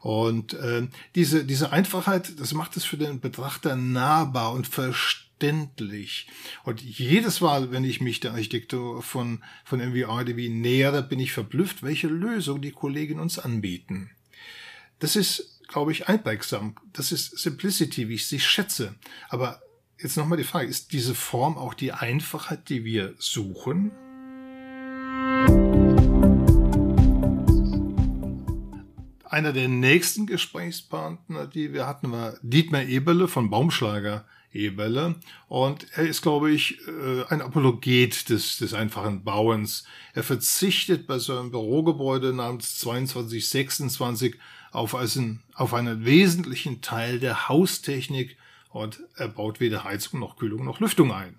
Und 0.00 0.54
äh, 0.54 0.86
diese, 1.14 1.44
diese 1.44 1.72
Einfachheit, 1.72 2.38
das 2.40 2.54
macht 2.54 2.76
es 2.76 2.84
für 2.84 2.96
den 2.96 3.20
Betrachter 3.20 3.76
nahbar 3.76 4.52
und 4.52 4.66
verständlich. 4.66 6.28
Und 6.64 6.80
jedes 6.80 7.40
Mal, 7.40 7.72
wenn 7.72 7.84
ich 7.84 8.00
mich 8.00 8.20
der 8.20 8.32
Architektur 8.32 9.02
von, 9.02 9.42
von 9.64 9.80
MVRDV 9.80 10.50
nähere, 10.50 11.02
bin 11.02 11.20
ich 11.20 11.32
verblüfft, 11.32 11.82
welche 11.82 12.08
Lösung 12.08 12.60
die 12.62 12.72
Kollegen 12.72 13.18
uns 13.18 13.38
anbieten. 13.38 14.10
Das 14.98 15.14
ist 15.16 15.58
glaube 15.68 15.92
ich, 15.92 16.08
einprägsam. 16.08 16.74
Das 16.92 17.12
ist 17.12 17.38
Simplicity, 17.38 18.08
wie 18.08 18.14
ich 18.14 18.26
sie 18.26 18.40
schätze. 18.40 18.94
Aber 19.28 19.60
jetzt 19.98 20.16
nochmal 20.16 20.38
die 20.38 20.44
Frage, 20.44 20.66
ist 20.66 20.92
diese 20.92 21.14
Form 21.14 21.56
auch 21.56 21.74
die 21.74 21.92
Einfachheit, 21.92 22.68
die 22.68 22.84
wir 22.84 23.14
suchen? 23.18 23.92
Einer 29.24 29.52
der 29.52 29.68
nächsten 29.68 30.26
Gesprächspartner, 30.26 31.46
die 31.46 31.74
wir 31.74 31.86
hatten, 31.86 32.10
war 32.10 32.38
Dietmar 32.42 32.82
Eberle 32.82 33.28
von 33.28 33.50
Baumschlager 33.50 34.24
Eberle. 34.52 35.16
Und 35.48 35.86
er 35.92 36.06
ist, 36.06 36.22
glaube 36.22 36.50
ich, 36.50 36.78
äh, 36.86 37.24
ein 37.28 37.42
Apologet 37.42 38.28
des, 38.28 38.58
des 38.58 38.74
einfachen 38.74 39.24
Bauens. 39.24 39.84
Er 40.14 40.22
verzichtet 40.22 41.06
bei 41.06 41.18
seinem 41.18 41.50
Bürogebäude 41.50 42.32
namens 42.32 42.78
2226 42.78 44.36
auf 44.70 44.94
einen, 44.94 45.42
auf 45.54 45.74
einen 45.74 46.04
wesentlichen 46.04 46.80
Teil 46.80 47.20
der 47.20 47.48
Haustechnik 47.48 48.36
und 48.70 49.00
er 49.16 49.28
baut 49.28 49.60
weder 49.60 49.84
Heizung 49.84 50.20
noch 50.20 50.36
Kühlung 50.36 50.64
noch 50.64 50.80
Lüftung 50.80 51.12
ein. 51.12 51.38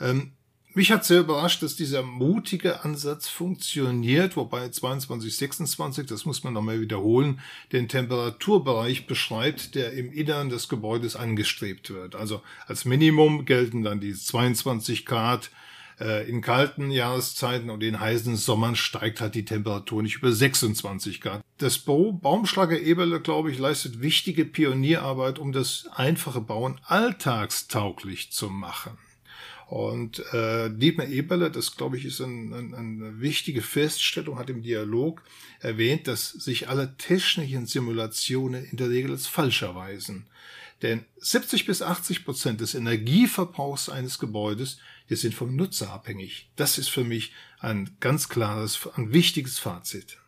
Ähm, 0.00 0.32
mich 0.76 0.92
hat 0.92 1.04
sehr 1.06 1.20
überrascht, 1.20 1.62
dass 1.62 1.74
dieser 1.74 2.02
mutige 2.02 2.84
Ansatz 2.84 3.28
funktioniert, 3.28 4.36
wobei 4.36 4.68
22, 4.68 5.34
26, 5.34 6.06
das 6.06 6.26
muss 6.26 6.44
man 6.44 6.52
nochmal 6.52 6.80
wiederholen, 6.80 7.40
den 7.72 7.88
Temperaturbereich 7.88 9.06
beschreibt, 9.06 9.74
der 9.74 9.92
im 9.94 10.12
Innern 10.12 10.50
des 10.50 10.68
Gebäudes 10.68 11.16
angestrebt 11.16 11.88
wird. 11.90 12.14
Also 12.14 12.42
als 12.66 12.84
Minimum 12.84 13.46
gelten 13.46 13.82
dann 13.82 14.00
die 14.00 14.12
22 14.12 15.06
Grad 15.06 15.50
äh, 15.98 16.28
in 16.28 16.42
kalten 16.42 16.90
Jahreszeiten 16.90 17.70
und 17.70 17.82
in 17.82 17.98
heißen 17.98 18.36
Sommern 18.36 18.76
steigt 18.76 19.22
halt 19.22 19.34
die 19.34 19.46
Temperatur 19.46 20.02
nicht 20.02 20.16
über 20.16 20.30
26 20.30 21.22
Grad. 21.22 21.42
Das 21.56 21.78
Baumschlager 21.78 22.78
Eberle, 22.78 23.20
glaube 23.20 23.50
ich, 23.50 23.58
leistet 23.58 24.02
wichtige 24.02 24.44
Pionierarbeit, 24.44 25.38
um 25.38 25.52
das 25.52 25.88
einfache 25.94 26.42
Bauen 26.42 26.78
alltagstauglich 26.84 28.30
zu 28.30 28.50
machen. 28.50 28.98
Und 29.66 30.20
äh, 30.32 30.70
Dietmar 30.70 31.08
Eberle, 31.08 31.50
das 31.50 31.76
glaube 31.76 31.96
ich 31.96 32.04
ist 32.04 32.20
ein, 32.20 32.52
ein, 32.52 32.74
eine 32.74 33.20
wichtige 33.20 33.62
Feststellung, 33.62 34.38
hat 34.38 34.48
im 34.48 34.62
Dialog 34.62 35.22
erwähnt, 35.60 36.06
dass 36.06 36.30
sich 36.30 36.68
alle 36.68 36.96
technischen 36.96 37.66
Simulationen 37.66 38.64
in 38.64 38.76
der 38.76 38.90
Regel 38.90 39.10
als 39.10 39.26
falsch 39.26 39.62
erweisen. 39.62 40.26
Denn 40.82 41.04
70 41.18 41.66
bis 41.66 41.82
80 41.82 42.24
Prozent 42.24 42.60
des 42.60 42.74
Energieverbrauchs 42.74 43.88
eines 43.88 44.18
Gebäudes, 44.20 44.78
die 45.10 45.16
sind 45.16 45.34
vom 45.34 45.56
Nutzer 45.56 45.90
abhängig. 45.90 46.48
Das 46.54 46.78
ist 46.78 46.88
für 46.88 47.04
mich 47.04 47.32
ein 47.58 47.96
ganz 47.98 48.28
klares, 48.28 48.78
ein 48.96 49.12
wichtiges 49.12 49.58
Fazit. 49.58 50.18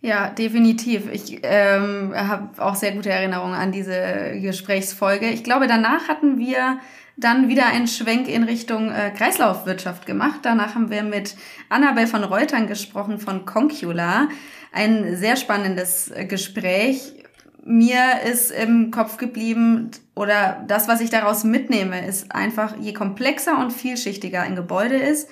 Ja, 0.00 0.30
definitiv. 0.30 1.08
Ich 1.12 1.40
ähm, 1.42 2.12
habe 2.14 2.64
auch 2.64 2.76
sehr 2.76 2.92
gute 2.92 3.10
Erinnerungen 3.10 3.54
an 3.54 3.72
diese 3.72 4.38
Gesprächsfolge. 4.40 5.28
Ich 5.30 5.44
glaube, 5.44 5.66
danach 5.66 6.08
hatten 6.08 6.38
wir 6.38 6.78
dann 7.18 7.48
wieder 7.48 7.66
einen 7.66 7.88
Schwenk 7.88 8.28
in 8.28 8.44
Richtung 8.44 8.90
äh, 8.90 9.10
Kreislaufwirtschaft 9.10 10.06
gemacht. 10.06 10.40
Danach 10.42 10.74
haben 10.74 10.90
wir 10.90 11.02
mit 11.02 11.36
Annabel 11.68 12.06
von 12.06 12.22
Reutern 12.22 12.68
gesprochen 12.68 13.18
von 13.18 13.44
Concula. 13.44 14.28
Ein 14.72 15.16
sehr 15.16 15.36
spannendes 15.36 16.10
äh, 16.10 16.24
Gespräch. 16.26 17.14
Mir 17.64 18.22
ist 18.30 18.50
im 18.50 18.90
Kopf 18.92 19.16
geblieben, 19.16 19.90
oder 20.14 20.64
das, 20.66 20.88
was 20.88 21.00
ich 21.00 21.10
daraus 21.10 21.44
mitnehme, 21.44 22.06
ist 22.06 22.32
einfach, 22.32 22.76
je 22.78 22.92
komplexer 22.92 23.58
und 23.58 23.72
vielschichtiger 23.72 24.42
ein 24.42 24.56
Gebäude 24.56 24.96
ist, 24.96 25.28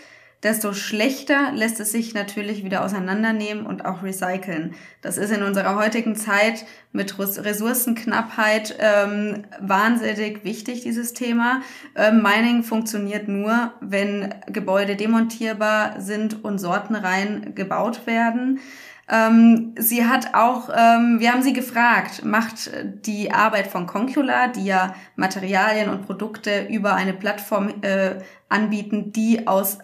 desto 0.47 0.73
schlechter 0.75 1.51
lässt 1.53 1.81
es 1.81 1.91
sich 1.91 2.15
natürlich 2.15 2.63
wieder 2.63 2.85
auseinandernehmen 2.85 3.67
und 3.67 3.85
auch 3.85 4.05
recyceln. 4.05 4.75
Das 5.03 5.19
ist 5.19 5.33
in 5.33 5.43
unserer 5.43 5.75
heutigen 5.75 6.15
Zeit 6.15 6.65
mit 6.93 7.19
Ressourcenknappheit 7.19 8.77
ähm, 8.79 9.43
wahnsinnig 9.61 10.45
wichtig, 10.45 10.83
dieses 10.83 11.15
Thema. 11.15 11.63
Ähm, 11.97 12.23
Mining 12.23 12.63
funktioniert 12.63 13.27
nur, 13.27 13.73
wenn 13.81 14.37
Gebäude 14.47 14.95
demontierbar 14.95 16.01
sind 16.01 16.45
und 16.45 16.61
sortenrein 16.61 17.57
gebaut 17.57 18.07
werden. 18.07 18.61
Ähm, 19.09 19.75
sie 19.77 20.07
hat 20.07 20.35
auch, 20.35 20.69
ähm, 20.69 21.19
wir 21.19 21.33
haben 21.33 21.43
sie 21.43 21.55
gefragt, 21.55 22.25
macht 22.25 22.71
die 23.05 23.33
Arbeit 23.33 23.67
von 23.67 23.89
Concula, 23.89 24.47
die 24.47 24.67
ja 24.67 24.95
Materialien 25.17 25.91
und 25.91 26.07
Produkte 26.07 26.67
über 26.71 26.95
eine 26.95 27.15
Plattform 27.15 27.83
äh, 27.83 28.21
anbieten, 28.49 29.13
die 29.13 29.49
aus 29.49 29.79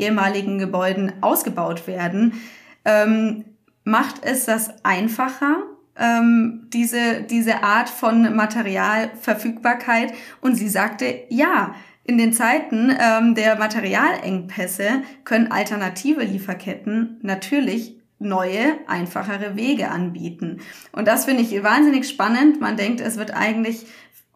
ehemaligen 0.00 0.58
Gebäuden 0.58 1.12
ausgebaut 1.20 1.86
werden, 1.86 2.40
ähm, 2.84 3.44
macht 3.84 4.16
es 4.22 4.46
das 4.46 4.84
einfacher, 4.84 5.62
ähm, 5.96 6.68
diese, 6.72 7.22
diese 7.22 7.62
Art 7.62 7.88
von 7.88 8.34
Materialverfügbarkeit. 8.34 10.12
Und 10.40 10.56
sie 10.56 10.68
sagte, 10.68 11.22
ja, 11.28 11.74
in 12.04 12.18
den 12.18 12.32
Zeiten 12.32 12.92
ähm, 12.98 13.34
der 13.34 13.56
Materialengpässe 13.56 15.02
können 15.24 15.50
alternative 15.50 16.22
Lieferketten 16.22 17.18
natürlich 17.22 17.98
neue, 18.18 18.78
einfachere 18.86 19.56
Wege 19.56 19.90
anbieten. 19.90 20.60
Und 20.92 21.08
das 21.08 21.24
finde 21.24 21.42
ich 21.42 21.62
wahnsinnig 21.62 22.08
spannend. 22.08 22.60
Man 22.60 22.76
denkt, 22.76 23.00
es 23.00 23.16
wird 23.16 23.34
eigentlich 23.34 23.86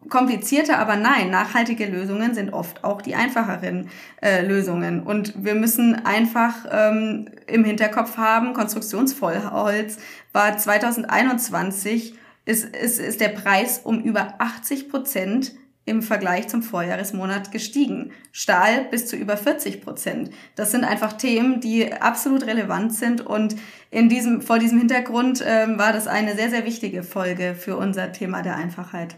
komplizierter, 0.07 0.79
aber 0.79 0.95
nein, 0.95 1.29
nachhaltige 1.29 1.85
Lösungen 1.85 2.33
sind 2.33 2.53
oft 2.53 2.83
auch 2.83 3.01
die 3.01 3.15
einfacheren 3.15 3.89
äh, 4.21 4.45
Lösungen. 4.45 5.03
Und 5.03 5.43
wir 5.43 5.55
müssen 5.55 6.05
einfach 6.05 6.65
ähm, 6.71 7.29
im 7.47 7.65
Hinterkopf 7.65 8.15
haben, 8.17 8.53
Konstruktionsvollholz 8.53 9.97
war 10.31 10.57
2021, 10.57 12.15
ist, 12.45 12.75
ist, 12.75 12.99
ist 12.99 13.19
der 13.19 13.29
Preis 13.29 13.81
um 13.83 14.01
über 14.01 14.35
80 14.39 14.89
Prozent 14.89 15.53
im 15.85 16.01
Vergleich 16.01 16.47
zum 16.47 16.61
Vorjahresmonat 16.61 17.51
gestiegen. 17.51 18.11
Stahl 18.31 18.85
bis 18.91 19.07
zu 19.07 19.15
über 19.15 19.35
40 19.35 19.81
Prozent. 19.81 20.29
Das 20.55 20.71
sind 20.71 20.83
einfach 20.83 21.13
Themen, 21.13 21.61
die 21.61 21.91
absolut 21.91 22.45
relevant 22.45 22.93
sind 22.93 23.25
und 23.25 23.55
in 23.91 24.07
diesem, 24.07 24.41
vor 24.41 24.59
diesem 24.59 24.77
Hintergrund 24.77 25.43
ähm, 25.45 25.79
war 25.79 25.91
das 25.91 26.07
eine 26.07 26.35
sehr, 26.35 26.51
sehr 26.51 26.65
wichtige 26.65 27.03
Folge 27.03 27.55
für 27.55 27.75
unser 27.75 28.11
Thema 28.11 28.43
der 28.43 28.55
Einfachheit. 28.55 29.17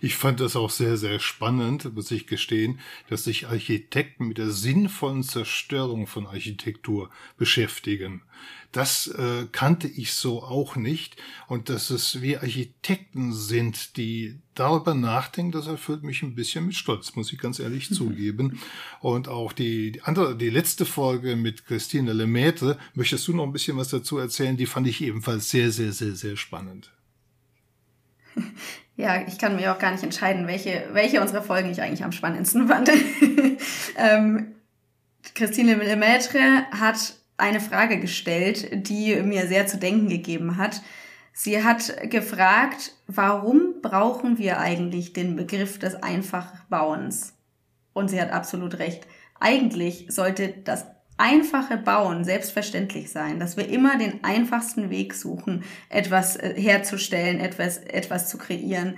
Ich 0.00 0.16
fand 0.16 0.40
das 0.40 0.56
auch 0.56 0.70
sehr, 0.70 0.96
sehr 0.96 1.18
spannend, 1.20 1.94
muss 1.94 2.10
ich 2.10 2.26
gestehen, 2.26 2.80
dass 3.08 3.24
sich 3.24 3.46
Architekten 3.46 4.28
mit 4.28 4.38
der 4.38 4.50
sinnvollen 4.50 5.22
Zerstörung 5.22 6.06
von 6.06 6.26
Architektur 6.26 7.10
beschäftigen. 7.36 8.22
Das 8.70 9.06
äh, 9.06 9.46
kannte 9.50 9.88
ich 9.88 10.12
so 10.12 10.42
auch 10.42 10.76
nicht. 10.76 11.16
Und 11.46 11.68
dass 11.68 11.90
es 11.90 12.20
wie 12.20 12.36
Architekten 12.36 13.32
sind, 13.32 13.96
die 13.96 14.40
darüber 14.54 14.94
nachdenken, 14.94 15.52
das 15.52 15.66
erfüllt 15.66 16.02
mich 16.02 16.22
ein 16.22 16.34
bisschen 16.34 16.66
mit 16.66 16.74
Stolz, 16.74 17.14
muss 17.16 17.32
ich 17.32 17.38
ganz 17.38 17.60
ehrlich 17.60 17.90
mhm. 17.90 17.94
zugeben. 17.94 18.60
Und 19.00 19.28
auch 19.28 19.52
die, 19.52 19.92
die 19.92 20.02
andere, 20.02 20.36
die 20.36 20.50
letzte 20.50 20.84
Folge 20.84 21.34
mit 21.34 21.64
Christine 21.64 22.12
Lemaitre, 22.12 22.78
möchtest 22.94 23.26
du 23.26 23.34
noch 23.34 23.44
ein 23.44 23.52
bisschen 23.52 23.76
was 23.78 23.88
dazu 23.88 24.18
erzählen? 24.18 24.56
Die 24.56 24.66
fand 24.66 24.86
ich 24.86 25.00
ebenfalls 25.00 25.50
sehr, 25.50 25.72
sehr, 25.72 25.92
sehr, 25.92 26.14
sehr 26.14 26.36
spannend. 26.36 26.92
Ja, 28.98 29.22
ich 29.28 29.38
kann 29.38 29.54
mir 29.54 29.72
auch 29.72 29.78
gar 29.78 29.92
nicht 29.92 30.02
entscheiden, 30.02 30.48
welche, 30.48 30.88
welche 30.90 31.20
unserer 31.20 31.40
Folgen 31.40 31.70
ich 31.70 31.80
eigentlich 31.80 32.02
am 32.02 32.10
spannendsten 32.10 32.66
fand. 32.66 32.90
ähm, 33.96 34.56
Christine 35.36 35.76
Lemaitre 35.76 36.66
hat 36.72 37.14
eine 37.36 37.60
Frage 37.60 38.00
gestellt, 38.00 38.88
die 38.88 39.14
mir 39.22 39.46
sehr 39.46 39.68
zu 39.68 39.78
denken 39.78 40.08
gegeben 40.08 40.56
hat. 40.56 40.82
Sie 41.32 41.62
hat 41.62 42.10
gefragt, 42.10 42.96
warum 43.06 43.82
brauchen 43.82 44.36
wir 44.36 44.58
eigentlich 44.58 45.12
den 45.12 45.36
Begriff 45.36 45.78
des 45.78 45.94
Einfachbauens? 45.94 47.34
Und 47.92 48.08
sie 48.08 48.20
hat 48.20 48.32
absolut 48.32 48.80
recht. 48.80 49.06
Eigentlich 49.38 50.06
sollte 50.08 50.48
das 50.48 50.86
einfache 51.18 51.76
Bauen 51.76 52.24
selbstverständlich 52.24 53.10
sein, 53.10 53.38
dass 53.38 53.56
wir 53.56 53.68
immer 53.68 53.98
den 53.98 54.24
einfachsten 54.24 54.88
Weg 54.88 55.14
suchen, 55.14 55.64
etwas 55.90 56.36
äh, 56.36 56.54
herzustellen, 56.56 57.40
etwas, 57.40 57.78
etwas 57.78 58.28
zu 58.28 58.38
kreieren. 58.38 58.96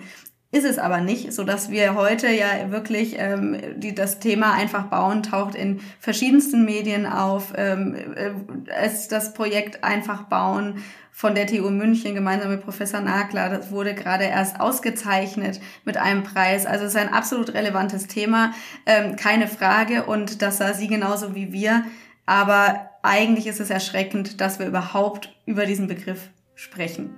Ist 0.53 0.65
es 0.65 0.79
aber 0.79 1.00
nicht, 1.00 1.33
so 1.33 1.45
dass 1.45 1.71
wir 1.71 1.95
heute 1.95 2.29
ja 2.29 2.73
wirklich 2.73 3.15
ähm, 3.19 3.57
die, 3.77 3.95
das 3.95 4.19
Thema 4.19 4.53
einfach 4.53 4.87
bauen 4.87 5.23
taucht 5.23 5.55
in 5.55 5.81
verschiedensten 6.00 6.65
Medien 6.65 7.07
auf. 7.07 7.53
Ähm, 7.57 7.95
äh, 7.95 8.33
es 8.67 9.07
das 9.07 9.33
Projekt 9.33 9.85
einfach 9.85 10.25
bauen 10.25 10.83
von 11.12 11.35
der 11.35 11.47
TU 11.47 11.71
München 11.71 12.15
gemeinsam 12.15 12.50
mit 12.50 12.62
Professor 12.62 13.00
Nagler, 13.00 13.50
das 13.50 13.71
wurde 13.71 13.95
gerade 13.95 14.25
erst 14.25 14.59
ausgezeichnet 14.59 15.61
mit 15.85 15.99
einem 15.99 16.23
Preis. 16.23 16.67
Also 16.67 16.85
es 16.85 16.95
ist 16.95 17.00
ein 17.00 17.12
absolut 17.12 17.53
relevantes 17.53 18.07
Thema, 18.07 18.53
ähm, 18.87 19.17
keine 19.17 19.47
Frage. 19.47 20.05
Und 20.05 20.43
das 20.43 20.59
sah 20.59 20.73
sie 20.73 20.89
genauso 20.89 21.35
wie 21.35 21.53
wir. 21.53 21.85
Aber 22.31 22.89
eigentlich 23.03 23.49
ist 23.49 23.59
es 23.59 23.71
erschreckend, 23.71 24.41
dass 24.41 24.61
wir 24.61 24.67
überhaupt 24.69 25.35
über 25.47 25.67
diesen 25.67 25.89
Begriff 25.89 26.31
sprechen. 26.55 27.11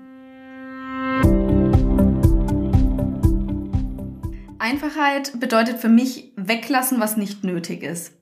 Einfachheit 4.58 5.38
bedeutet 5.38 5.80
für 5.80 5.90
mich 5.90 6.32
weglassen, 6.36 6.98
was 6.98 7.18
nicht 7.18 7.44
nötig 7.44 7.82
ist. 7.82 8.14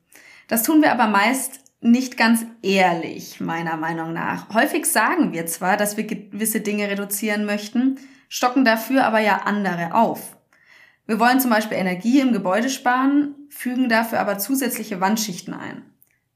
Das 0.48 0.64
tun 0.64 0.82
wir 0.82 0.90
aber 0.90 1.06
meist 1.06 1.60
nicht 1.80 2.16
ganz 2.16 2.44
ehrlich, 2.60 3.40
meiner 3.40 3.76
Meinung 3.76 4.12
nach. 4.12 4.52
Häufig 4.52 4.84
sagen 4.84 5.32
wir 5.32 5.46
zwar, 5.46 5.76
dass 5.76 5.96
wir 5.96 6.02
gewisse 6.02 6.60
Dinge 6.60 6.88
reduzieren 6.88 7.44
möchten, 7.44 8.00
stocken 8.28 8.64
dafür 8.64 9.06
aber 9.06 9.20
ja 9.20 9.42
andere 9.44 9.94
auf. 9.94 10.36
Wir 11.06 11.20
wollen 11.20 11.38
zum 11.38 11.50
Beispiel 11.52 11.78
Energie 11.78 12.18
im 12.18 12.32
Gebäude 12.32 12.68
sparen, 12.68 13.36
fügen 13.48 13.88
dafür 13.88 14.18
aber 14.18 14.38
zusätzliche 14.38 15.00
Wandschichten 15.00 15.54
ein. 15.54 15.89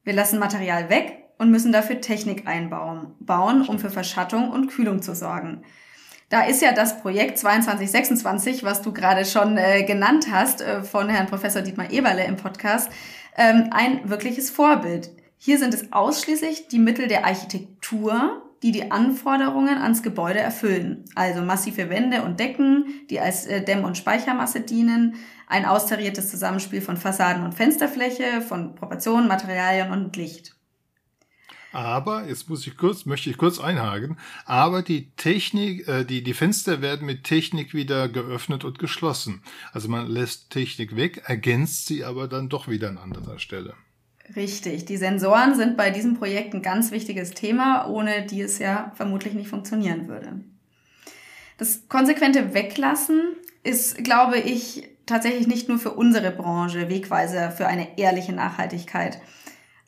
Wir 0.05 0.13
lassen 0.13 0.39
Material 0.39 0.91
weg 0.91 1.25
und 1.39 1.51
müssen 1.51 1.73
dafür 1.73 2.01
Technik 2.01 2.47
einbauen, 2.47 3.15
bauen, 3.21 3.67
um 3.67 3.79
für 3.79 3.91
Verschattung 3.91 4.51
und 4.51 4.69
Kühlung 4.69 5.03
zu 5.03 5.15
sorgen. 5.15 5.65
Da 6.29 6.43
ist 6.43 6.63
ja 6.63 6.73
das 6.73 7.01
Projekt 7.01 7.39
2226, 7.39 8.65
was 8.65 8.83
du 8.83 8.93
gerade 8.93 9.25
schon 9.25 9.57
äh, 9.57 9.83
genannt 9.85 10.27
hast, 10.31 10.61
äh, 10.61 10.83
von 10.83 11.09
Herrn 11.09 11.27
Professor 11.27 11.63
Dietmar 11.63 11.91
Eberle 11.91 12.25
im 12.25 12.37
Podcast, 12.37 12.91
ähm, 13.37 13.69
ein 13.71 14.09
wirkliches 14.09 14.51
Vorbild. 14.51 15.11
Hier 15.39 15.59
sind 15.59 15.75
es 15.75 15.93
ausschließlich 15.93 16.69
die 16.69 16.79
Mittel 16.79 17.09
der 17.09 17.25
Architektur, 17.27 18.43
die 18.65 18.73
die 18.73 18.91
Anforderungen 18.91 19.77
ans 19.77 20.03
Gebäude 20.03 20.39
erfüllen. 20.39 21.05
Also 21.15 21.43
massive 21.43 21.91
Wände 21.91 22.23
und 22.23 22.41
Decken, 22.41 22.87
die 23.11 23.21
als 23.21 23.45
äh, 23.45 23.63
Dämm- 23.63 23.85
und 23.85 23.99
Speichermasse 23.99 24.63
dienen, 24.63 25.17
ein 25.47 25.67
austariertes 25.67 26.31
Zusammenspiel 26.31 26.81
von 26.81 26.97
Fassaden 26.97 27.45
und 27.45 27.53
Fensterfläche, 27.53 28.41
von 28.41 28.75
Proportionen, 28.75 29.29
Materialien 29.29 29.91
und 29.93 30.17
Licht. 30.17 30.57
Aber, 31.73 32.27
jetzt 32.27 32.49
muss 32.49 32.67
ich 32.67 32.79
kurz, 32.79 33.05
möchte 33.05 33.29
ich 33.29 33.37
kurz 33.37 33.61
einhaken, 33.61 34.17
aber 34.47 34.81
die 34.81 35.11
Technik, 35.17 35.87
äh, 35.87 36.05
die, 36.05 36.23
die 36.23 36.33
Fenster 36.33 36.81
werden 36.81 37.05
mit 37.05 37.25
Technik 37.25 37.75
wieder 37.75 38.09
geöffnet 38.09 38.65
und 38.65 38.79
geschlossen. 38.79 39.43
Also 39.73 39.91
man 39.91 40.07
lässt 40.07 40.49
Technik 40.49 40.97
weg, 40.97 41.23
ergänzt 41.27 41.85
sie 41.85 42.03
aber 42.03 42.29
dann 42.29 42.49
doch 42.49 42.67
wieder 42.67 42.89
an 42.89 42.97
anderer 42.97 43.39
Stelle. 43.39 43.75
Richtig, 44.35 44.87
die 44.87 44.97
Sensoren 44.97 45.55
sind 45.55 45.77
bei 45.77 45.91
diesem 45.91 46.15
Projekt 46.15 46.55
ein 46.55 46.63
ganz 46.63 46.91
wichtiges 46.91 47.33
Thema, 47.33 47.89
ohne 47.89 48.23
die 48.23 48.41
es 48.41 48.59
ja 48.59 48.93
vermutlich 48.95 49.35
nicht 49.35 49.49
funktionieren 49.49 50.09
würde. 50.09 50.41
Das 51.59 51.89
konsequente 51.89 52.55
Weglassen 52.55 53.21
ist, 53.63 54.03
glaube 54.03 54.39
ich, 54.39 54.89
tatsächlich 55.07 55.47
nicht 55.47 55.69
nur 55.69 55.79
für 55.79 55.93
unsere 55.93 56.31
Branche 56.31 56.89
Wegweiser 56.89 57.51
für 57.51 57.67
eine 57.67 57.99
ehrliche 57.99 58.33
Nachhaltigkeit. 58.33 59.21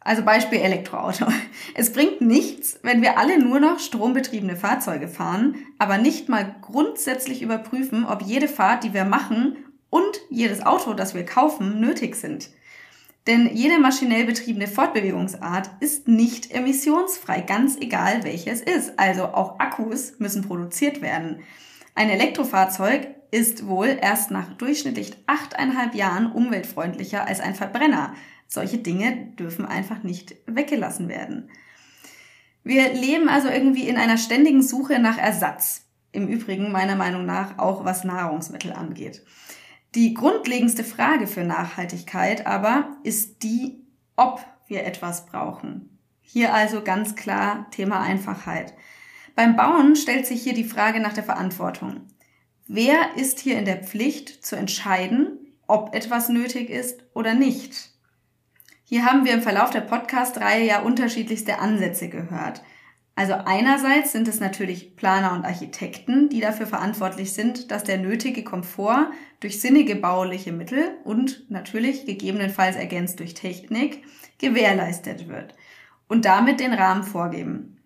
Also 0.00 0.22
Beispiel 0.22 0.58
Elektroauto. 0.58 1.26
Es 1.74 1.92
bringt 1.92 2.20
nichts, 2.20 2.78
wenn 2.82 3.02
wir 3.02 3.18
alle 3.18 3.42
nur 3.42 3.58
noch 3.58 3.80
strombetriebene 3.80 4.54
Fahrzeuge 4.54 5.08
fahren, 5.08 5.56
aber 5.78 5.98
nicht 5.98 6.28
mal 6.28 6.54
grundsätzlich 6.60 7.42
überprüfen, 7.42 8.06
ob 8.06 8.22
jede 8.22 8.46
Fahrt, 8.46 8.84
die 8.84 8.94
wir 8.94 9.04
machen 9.04 9.56
und 9.90 10.20
jedes 10.30 10.64
Auto, 10.64 10.94
das 10.94 11.14
wir 11.14 11.24
kaufen, 11.24 11.80
nötig 11.80 12.14
sind. 12.14 12.50
Denn 13.26 13.50
jede 13.52 13.80
maschinell 13.80 14.24
betriebene 14.24 14.68
Fortbewegungsart 14.68 15.70
ist 15.80 16.06
nicht 16.06 16.52
emissionsfrei, 16.52 17.40
ganz 17.40 17.76
egal 17.76 18.22
welches 18.22 18.60
ist. 18.60 18.98
Also 18.98 19.24
auch 19.24 19.58
Akkus 19.58 20.18
müssen 20.18 20.42
produziert 20.42 21.02
werden. 21.02 21.40
Ein 21.96 22.10
Elektrofahrzeug 22.10 23.08
ist 23.32 23.66
wohl 23.66 23.98
erst 24.00 24.30
nach 24.30 24.52
durchschnittlich 24.54 25.12
achteinhalb 25.26 25.94
Jahren 25.94 26.30
umweltfreundlicher 26.30 27.26
als 27.26 27.40
ein 27.40 27.54
Verbrenner. 27.54 28.14
Solche 28.46 28.78
Dinge 28.78 29.32
dürfen 29.38 29.66
einfach 29.66 30.04
nicht 30.04 30.36
weggelassen 30.46 31.08
werden. 31.08 31.50
Wir 32.62 32.92
leben 32.92 33.28
also 33.28 33.48
irgendwie 33.48 33.88
in 33.88 33.96
einer 33.96 34.18
ständigen 34.18 34.62
Suche 34.62 35.00
nach 35.00 35.18
Ersatz. 35.18 35.84
Im 36.12 36.28
Übrigen 36.28 36.70
meiner 36.70 36.96
Meinung 36.96 37.26
nach 37.26 37.58
auch 37.58 37.84
was 37.84 38.04
Nahrungsmittel 38.04 38.72
angeht. 38.72 39.22
Die 39.96 40.12
grundlegendste 40.12 40.84
Frage 40.84 41.26
für 41.26 41.42
Nachhaltigkeit 41.42 42.46
aber 42.46 42.98
ist 43.02 43.42
die, 43.42 43.80
ob 44.14 44.44
wir 44.66 44.84
etwas 44.84 45.24
brauchen. 45.24 45.98
Hier 46.20 46.52
also 46.52 46.82
ganz 46.82 47.16
klar 47.16 47.70
Thema 47.70 48.02
Einfachheit. 48.02 48.74
Beim 49.34 49.56
Bauen 49.56 49.96
stellt 49.96 50.26
sich 50.26 50.42
hier 50.42 50.52
die 50.52 50.64
Frage 50.64 51.00
nach 51.00 51.14
der 51.14 51.24
Verantwortung. 51.24 52.02
Wer 52.66 53.16
ist 53.16 53.40
hier 53.40 53.58
in 53.58 53.64
der 53.64 53.82
Pflicht 53.82 54.44
zu 54.44 54.54
entscheiden, 54.54 55.38
ob 55.66 55.94
etwas 55.94 56.28
nötig 56.28 56.68
ist 56.68 57.02
oder 57.14 57.32
nicht? 57.32 57.92
Hier 58.84 59.06
haben 59.06 59.24
wir 59.24 59.32
im 59.32 59.40
Verlauf 59.40 59.70
der 59.70 59.80
Podcast-Reihe 59.80 60.66
ja 60.66 60.82
unterschiedlichste 60.82 61.58
Ansätze 61.58 62.10
gehört. 62.10 62.60
Also 63.18 63.32
einerseits 63.32 64.12
sind 64.12 64.28
es 64.28 64.40
natürlich 64.40 64.94
Planer 64.94 65.32
und 65.32 65.46
Architekten, 65.46 66.28
die 66.28 66.40
dafür 66.40 66.66
verantwortlich 66.66 67.32
sind, 67.32 67.70
dass 67.70 67.82
der 67.82 67.96
nötige 67.96 68.44
Komfort 68.44 69.10
durch 69.40 69.58
sinnige 69.58 69.96
bauliche 69.96 70.52
Mittel 70.52 70.98
und 71.02 71.50
natürlich 71.50 72.04
gegebenenfalls 72.04 72.76
ergänzt 72.76 73.18
durch 73.18 73.32
Technik 73.32 74.04
gewährleistet 74.36 75.28
wird 75.28 75.54
und 76.08 76.26
damit 76.26 76.60
den 76.60 76.74
Rahmen 76.74 77.04
vorgeben. 77.04 77.78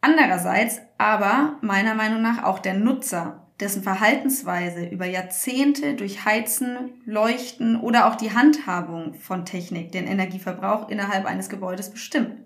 Andererseits 0.00 0.80
aber 0.98 1.58
meiner 1.60 1.94
Meinung 1.94 2.22
nach 2.22 2.44
auch 2.44 2.60
der 2.60 2.74
Nutzer 2.74 3.48
dessen 3.58 3.82
Verhaltensweise 3.82 4.86
über 4.86 5.06
Jahrzehnte 5.06 5.94
durch 5.94 6.24
Heizen, 6.24 6.92
Leuchten 7.04 7.80
oder 7.80 8.06
auch 8.06 8.14
die 8.14 8.32
Handhabung 8.32 9.14
von 9.14 9.44
Technik 9.44 9.90
den 9.90 10.06
Energieverbrauch 10.06 10.88
innerhalb 10.90 11.26
eines 11.26 11.48
Gebäudes 11.48 11.90
bestimmt. 11.90 12.36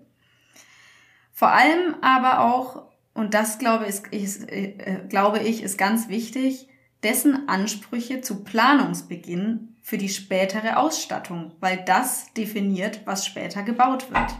Vor 1.39 1.53
allem 1.53 1.95
aber 2.01 2.41
auch, 2.41 2.83
und 3.13 3.33
das 3.33 3.59
glaube 3.59 3.85
ich, 3.87 4.01
ist, 4.11 4.51
äh, 4.51 5.03
glaube 5.07 5.39
ich, 5.39 5.63
ist 5.63 5.77
ganz 5.77 6.09
wichtig, 6.09 6.67
dessen 7.01 7.47
Ansprüche 7.47 8.19
zu 8.19 8.43
Planungsbeginn 8.43 9.77
für 9.81 9.97
die 9.97 10.09
spätere 10.09 10.75
Ausstattung, 10.75 11.53
weil 11.61 11.81
das 11.85 12.33
definiert, 12.33 13.03
was 13.05 13.25
später 13.25 13.63
gebaut 13.63 14.11
wird. 14.11 14.35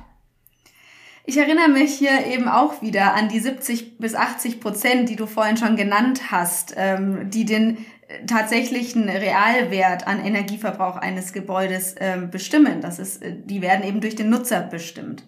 Ich 1.23 1.37
erinnere 1.37 1.69
mich 1.69 1.93
hier 1.93 2.25
eben 2.25 2.49
auch 2.49 2.81
wieder 2.81 3.13
an 3.13 3.29
die 3.29 3.39
70 3.39 3.97
bis 3.97 4.13
80 4.13 4.59
Prozent, 4.59 5.07
die 5.07 5.15
du 5.15 5.25
vorhin 5.25 5.55
schon 5.55 5.77
genannt 5.77 6.31
hast, 6.31 6.73
ähm, 6.75 7.29
die 7.29 7.45
den 7.45 7.77
äh, 8.09 8.25
tatsächlichen 8.25 9.07
Realwert 9.07 10.05
an 10.05 10.19
Energieverbrauch 10.19 10.97
eines 10.97 11.31
Gebäudes 11.31 11.95
ähm, 11.97 12.29
bestimmen. 12.29 12.81
Das 12.81 12.99
ist, 12.99 13.23
äh, 13.23 13.37
die 13.41 13.61
werden 13.61 13.87
eben 13.87 14.01
durch 14.01 14.17
den 14.17 14.29
Nutzer 14.29 14.59
bestimmt. 14.59 15.23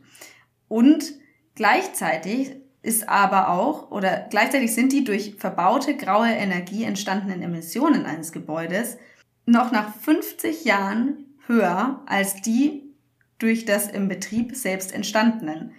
Und 0.68 1.21
gleichzeitig 1.62 2.56
ist 2.82 3.08
aber 3.08 3.50
auch, 3.50 3.92
oder 3.92 4.26
gleichzeitig 4.32 4.74
sind 4.74 4.92
die 4.92 5.04
durch 5.04 5.36
verbaute 5.38 5.96
graue 5.96 6.32
Energie 6.32 6.86
entstandenen 6.86 7.44
Emissionen 7.44 8.08
eines 8.08 8.32
Gebäudes 8.32 8.98
noch 9.46 9.72
nach 9.72 9.94
50 9.94 10.66
Jahren 10.66 11.24
höher 11.46 12.02
als 12.08 12.42
die 12.42 12.96
durch 13.38 13.66
das 13.66 13.88
im 13.92 14.08
Betrieb 14.08 14.56
selbst 14.56 14.92
entstandenen. 14.92 15.74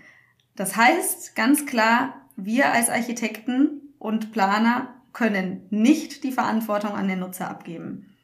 Das 0.55 0.77
heißt 0.77 1.35
ganz 1.35 1.67
klar, 1.67 2.15
wir 2.37 2.73
als 2.73 2.89
Architekten 2.89 3.93
und 3.99 4.31
Planer 4.31 4.95
können 5.13 5.67
nicht 5.71 6.23
die 6.23 6.31
Verantwortung 6.31 6.93
an 6.93 7.09
den 7.09 7.19
Nutzer 7.19 7.51
abgeben. 7.51 8.15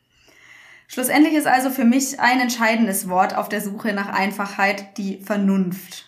Schlussendlich 0.86 1.34
ist 1.34 1.48
also 1.48 1.70
für 1.70 1.84
mich 1.84 2.20
ein 2.20 2.38
entscheidendes 2.38 3.08
Wort 3.08 3.34
auf 3.34 3.48
der 3.48 3.60
Suche 3.60 3.92
nach 3.94 4.10
Einfachheit 4.10 4.96
die 4.96 5.18
Vernunft. 5.18 6.07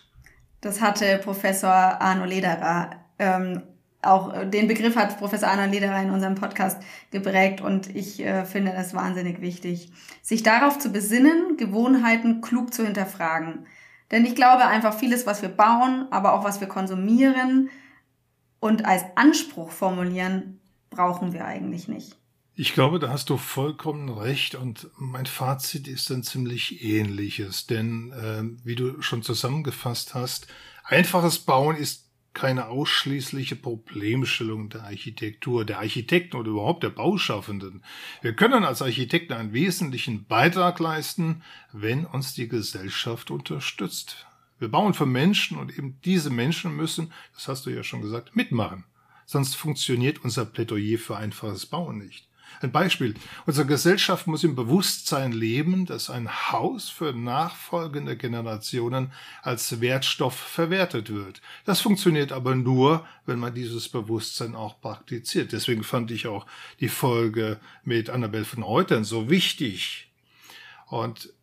Das 0.61 0.79
hatte 0.79 1.19
Professor 1.23 1.71
Arno 1.71 2.25
Lederer, 2.25 2.91
ähm, 3.19 3.63
auch 4.03 4.45
den 4.45 4.67
Begriff 4.67 4.95
hat 4.95 5.17
Professor 5.17 5.49
Arno 5.49 5.71
Lederer 5.71 6.01
in 6.01 6.11
unserem 6.11 6.35
Podcast 6.35 6.81
geprägt 7.11 7.61
und 7.61 7.93
ich 7.95 8.23
äh, 8.23 8.45
finde 8.45 8.71
das 8.71 8.93
wahnsinnig 8.93 9.41
wichtig, 9.41 9.91
sich 10.21 10.43
darauf 10.43 10.79
zu 10.79 10.91
besinnen, 10.91 11.57
Gewohnheiten 11.57 12.41
klug 12.41 12.73
zu 12.73 12.83
hinterfragen. 12.83 13.65
Denn 14.11 14.25
ich 14.25 14.35
glaube 14.35 14.65
einfach 14.65 14.93
vieles, 14.93 15.25
was 15.25 15.41
wir 15.41 15.49
bauen, 15.49 16.07
aber 16.11 16.33
auch 16.33 16.43
was 16.43 16.61
wir 16.61 16.67
konsumieren 16.67 17.69
und 18.59 18.85
als 18.85 19.03
Anspruch 19.15 19.71
formulieren, 19.71 20.59
brauchen 20.89 21.33
wir 21.33 21.45
eigentlich 21.45 21.87
nicht. 21.87 22.20
Ich 22.61 22.75
glaube, 22.75 22.99
da 22.99 23.09
hast 23.09 23.31
du 23.31 23.37
vollkommen 23.37 24.07
recht 24.07 24.53
und 24.53 24.87
mein 24.95 25.25
Fazit 25.25 25.87
ist 25.87 26.11
ein 26.11 26.21
ziemlich 26.21 26.83
ähnliches, 26.83 27.65
denn 27.65 28.11
äh, 28.11 28.43
wie 28.63 28.75
du 28.75 29.01
schon 29.01 29.23
zusammengefasst 29.23 30.13
hast, 30.13 30.45
einfaches 30.83 31.39
Bauen 31.39 31.75
ist 31.75 32.11
keine 32.35 32.67
ausschließliche 32.67 33.55
Problemstellung 33.55 34.69
der 34.69 34.83
Architektur, 34.83 35.65
der 35.65 35.79
Architekten 35.79 36.37
oder 36.37 36.51
überhaupt 36.51 36.83
der 36.83 36.91
Bauschaffenden. 36.91 37.83
Wir 38.21 38.35
können 38.35 38.63
als 38.63 38.83
Architekten 38.83 39.33
einen 39.33 39.53
wesentlichen 39.53 40.25
Beitrag 40.25 40.79
leisten, 40.79 41.41
wenn 41.73 42.05
uns 42.05 42.35
die 42.35 42.47
Gesellschaft 42.47 43.31
unterstützt. 43.31 44.27
Wir 44.59 44.67
bauen 44.67 44.93
für 44.93 45.07
Menschen 45.07 45.57
und 45.57 45.75
eben 45.75 45.97
diese 46.05 46.29
Menschen 46.29 46.75
müssen, 46.75 47.11
das 47.33 47.47
hast 47.47 47.65
du 47.65 47.71
ja 47.71 47.81
schon 47.81 48.03
gesagt, 48.03 48.35
mitmachen. 48.35 48.83
Sonst 49.25 49.55
funktioniert 49.55 50.23
unser 50.23 50.45
Plädoyer 50.45 50.99
für 50.99 51.17
einfaches 51.17 51.65
Bauen 51.65 51.97
nicht. 51.97 52.27
Ein 52.59 52.71
Beispiel. 52.71 53.15
Unsere 53.45 53.65
Gesellschaft 53.65 54.27
muss 54.27 54.43
im 54.43 54.55
Bewusstsein 54.55 55.31
leben, 55.31 55.85
dass 55.85 56.09
ein 56.09 56.51
Haus 56.51 56.89
für 56.89 57.13
nachfolgende 57.13 58.17
Generationen 58.17 59.11
als 59.41 59.81
Wertstoff 59.81 60.35
verwertet 60.35 61.11
wird. 61.11 61.41
Das 61.65 61.81
funktioniert 61.81 62.31
aber 62.31 62.55
nur, 62.55 63.05
wenn 63.25 63.39
man 63.39 63.53
dieses 63.53 63.89
Bewusstsein 63.89 64.55
auch 64.55 64.79
praktiziert. 64.81 65.51
Deswegen 65.51 65.83
fand 65.83 66.11
ich 66.11 66.27
auch 66.27 66.45
die 66.79 66.89
Folge 66.89 67.59
mit 67.83 68.09
Annabel 68.09 68.45
von 68.45 68.63
Reutern 68.63 69.03
so 69.03 69.29
wichtig. 69.29 70.11
Und 70.87 71.33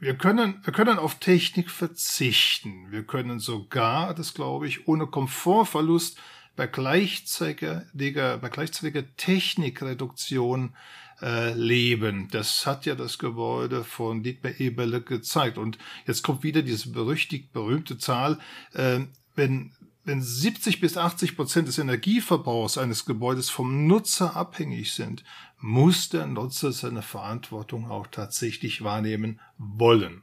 wir 0.00 0.14
können, 0.14 0.60
wir 0.62 0.72
können 0.72 0.98
auf 0.98 1.16
Technik 1.16 1.70
verzichten. 1.70 2.90
Wir 2.90 3.02
können 3.02 3.40
sogar, 3.40 4.14
das 4.14 4.32
glaube 4.32 4.68
ich, 4.68 4.86
ohne 4.86 5.06
Komfortverlust 5.06 6.18
bei 6.58 6.66
gleichzeitiger, 6.66 7.84
bei 7.94 8.48
gleichzeitiger 8.48 9.04
Technikreduktion 9.16 10.74
äh, 11.22 11.52
leben. 11.54 12.26
Das 12.32 12.66
hat 12.66 12.84
ja 12.84 12.96
das 12.96 13.18
Gebäude 13.18 13.84
von 13.84 14.24
Dietmar 14.24 14.58
Eberle 14.58 15.00
gezeigt. 15.00 15.56
Und 15.56 15.78
jetzt 16.08 16.24
kommt 16.24 16.42
wieder 16.42 16.62
diese 16.62 16.90
berüchtigt 16.90 17.52
berühmte 17.52 17.96
Zahl, 17.96 18.40
äh, 18.74 19.00
wenn 19.36 19.72
wenn 20.04 20.22
70 20.22 20.80
bis 20.80 20.96
80 20.96 21.36
Prozent 21.36 21.68
des 21.68 21.76
Energieverbrauchs 21.76 22.78
eines 22.78 23.04
Gebäudes 23.04 23.50
vom 23.50 23.86
Nutzer 23.86 24.34
abhängig 24.36 24.94
sind, 24.94 25.22
muss 25.58 26.08
der 26.08 26.26
Nutzer 26.26 26.72
seine 26.72 27.02
Verantwortung 27.02 27.90
auch 27.90 28.06
tatsächlich 28.06 28.82
wahrnehmen 28.82 29.38
wollen. 29.58 30.22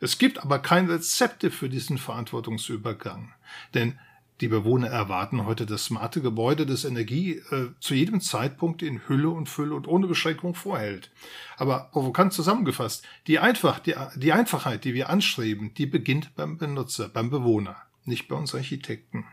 Es 0.00 0.18
gibt 0.18 0.40
aber 0.42 0.58
keine 0.58 0.94
Rezepte 0.94 1.52
für 1.52 1.68
diesen 1.68 1.98
Verantwortungsübergang. 1.98 3.32
Denn 3.74 3.96
Die 4.40 4.48
Bewohner 4.48 4.88
erwarten 4.88 5.44
heute 5.44 5.66
das 5.66 5.84
smarte 5.84 6.22
Gebäude, 6.22 6.64
das 6.64 6.86
Energie 6.86 7.42
äh, 7.50 7.68
zu 7.78 7.94
jedem 7.94 8.22
Zeitpunkt 8.22 8.82
in 8.82 9.06
Hülle 9.06 9.28
und 9.28 9.50
Fülle 9.50 9.74
und 9.74 9.86
ohne 9.86 10.06
Beschränkung 10.06 10.54
vorhält. 10.54 11.10
Aber 11.58 11.90
provokant 11.92 12.32
zusammengefasst, 12.32 13.06
die, 13.26 13.38
Einfach, 13.38 13.80
die, 13.80 13.94
die 14.16 14.32
Einfachheit, 14.32 14.84
die 14.84 14.94
wir 14.94 15.10
anstreben, 15.10 15.74
die 15.74 15.86
beginnt 15.86 16.34
beim 16.36 16.56
Benutzer, 16.56 17.08
beim 17.08 17.28
Bewohner, 17.28 17.76
nicht 18.04 18.28
bei 18.28 18.36
uns 18.36 18.54
Architekten. 18.54 19.26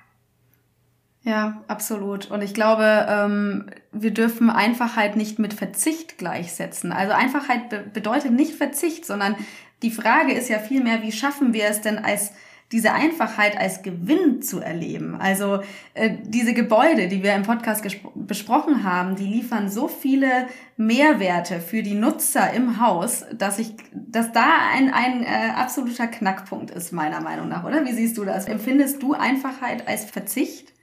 Ja, 1.24 1.64
absolut. 1.68 2.30
Und 2.32 2.42
ich 2.42 2.54
glaube, 2.54 3.06
ähm, 3.10 3.70
wir 3.92 4.12
dürfen 4.12 4.50
Einfachheit 4.50 5.16
nicht 5.16 5.40
mit 5.40 5.54
Verzicht 5.54 6.18
gleichsetzen. 6.18 6.92
Also 6.92 7.14
Einfachheit 7.14 7.70
be 7.70 7.80
bedeutet 7.94 8.32
nicht 8.32 8.54
Verzicht, 8.54 9.06
sondern 9.06 9.36
die 9.84 9.92
Frage 9.92 10.34
ist 10.34 10.50
ja 10.50 10.60
vielmehr, 10.60 11.02
wie 11.02 11.12
schaffen 11.12 11.54
wir 11.54 11.66
es 11.66 11.82
denn 11.82 11.98
als 11.98 12.32
diese 12.72 12.92
Einfachheit 12.92 13.58
als 13.58 13.82
Gewinn 13.82 14.42
zu 14.42 14.60
erleben. 14.60 15.16
Also 15.16 15.62
äh, 15.94 16.18
diese 16.24 16.54
Gebäude, 16.54 17.08
die 17.08 17.24
wir 17.24 17.34
im 17.34 17.44
Podcast 17.44 17.86
besprochen 18.16 18.84
haben, 18.84 19.16
die 19.16 19.26
liefern 19.26 19.70
so 19.70 19.88
viele 19.88 20.48
Mehrwerte 20.76 21.62
für 21.62 21.82
die 21.82 21.94
Nutzer 21.94 22.52
im 22.52 22.82
Haus, 22.82 23.24
dass 23.34 23.58
ich, 23.58 23.74
dass 23.94 24.34
da 24.34 24.48
ein, 24.74 24.94
ein 24.94 25.24
äh, 25.24 25.52
absoluter 25.56 26.08
Knackpunkt 26.08 26.72
ist, 26.72 26.92
meiner 26.92 27.22
Meinung 27.22 27.48
nach, 27.48 27.64
oder? 27.64 27.86
Wie 27.86 27.94
siehst 27.94 28.18
du 28.18 28.26
das? 28.26 28.46
Empfindest 28.46 29.02
du 29.02 29.14
Einfachheit 29.14 29.88
als 29.88 30.06
Verzicht? 30.06 30.74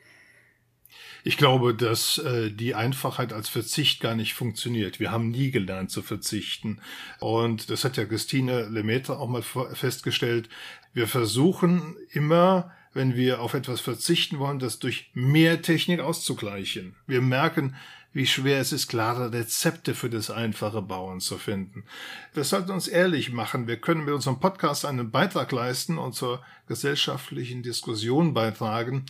Ich 1.26 1.38
glaube, 1.38 1.74
dass 1.74 2.18
äh, 2.18 2.50
die 2.50 2.74
Einfachheit 2.74 3.32
als 3.32 3.48
Verzicht 3.48 4.00
gar 4.00 4.14
nicht 4.14 4.34
funktioniert. 4.34 5.00
Wir 5.00 5.10
haben 5.10 5.30
nie 5.30 5.50
gelernt 5.50 5.90
zu 5.90 6.02
verzichten. 6.02 6.80
Und 7.18 7.70
das 7.70 7.82
hat 7.84 7.96
ja 7.96 8.04
Christine 8.04 8.68
Lemaitre 8.68 9.18
auch 9.18 9.28
mal 9.28 9.42
festgestellt. 9.42 10.50
Wir 10.94 11.08
versuchen 11.08 11.96
immer, 12.12 12.72
wenn 12.94 13.16
wir 13.16 13.40
auf 13.40 13.54
etwas 13.54 13.80
verzichten 13.80 14.38
wollen, 14.38 14.60
das 14.60 14.78
durch 14.78 15.10
mehr 15.12 15.60
Technik 15.60 16.00
auszugleichen. 16.00 16.94
Wir 17.06 17.20
merken, 17.20 17.74
wie 18.12 18.26
schwer 18.28 18.60
es 18.60 18.72
ist, 18.72 18.86
klare 18.86 19.32
Rezepte 19.32 19.92
für 19.96 20.08
das 20.08 20.30
einfache 20.30 20.80
Bauen 20.80 21.18
zu 21.18 21.36
finden. 21.36 21.82
Wir 22.32 22.44
sollten 22.44 22.70
uns 22.70 22.86
ehrlich 22.86 23.32
machen. 23.32 23.66
Wir 23.66 23.76
können 23.76 24.04
mit 24.04 24.14
unserem 24.14 24.38
Podcast 24.38 24.86
einen 24.86 25.10
Beitrag 25.10 25.50
leisten 25.50 25.98
und 25.98 26.14
zur 26.14 26.40
gesellschaftlichen 26.68 27.64
Diskussion 27.64 28.32
beitragen 28.32 29.04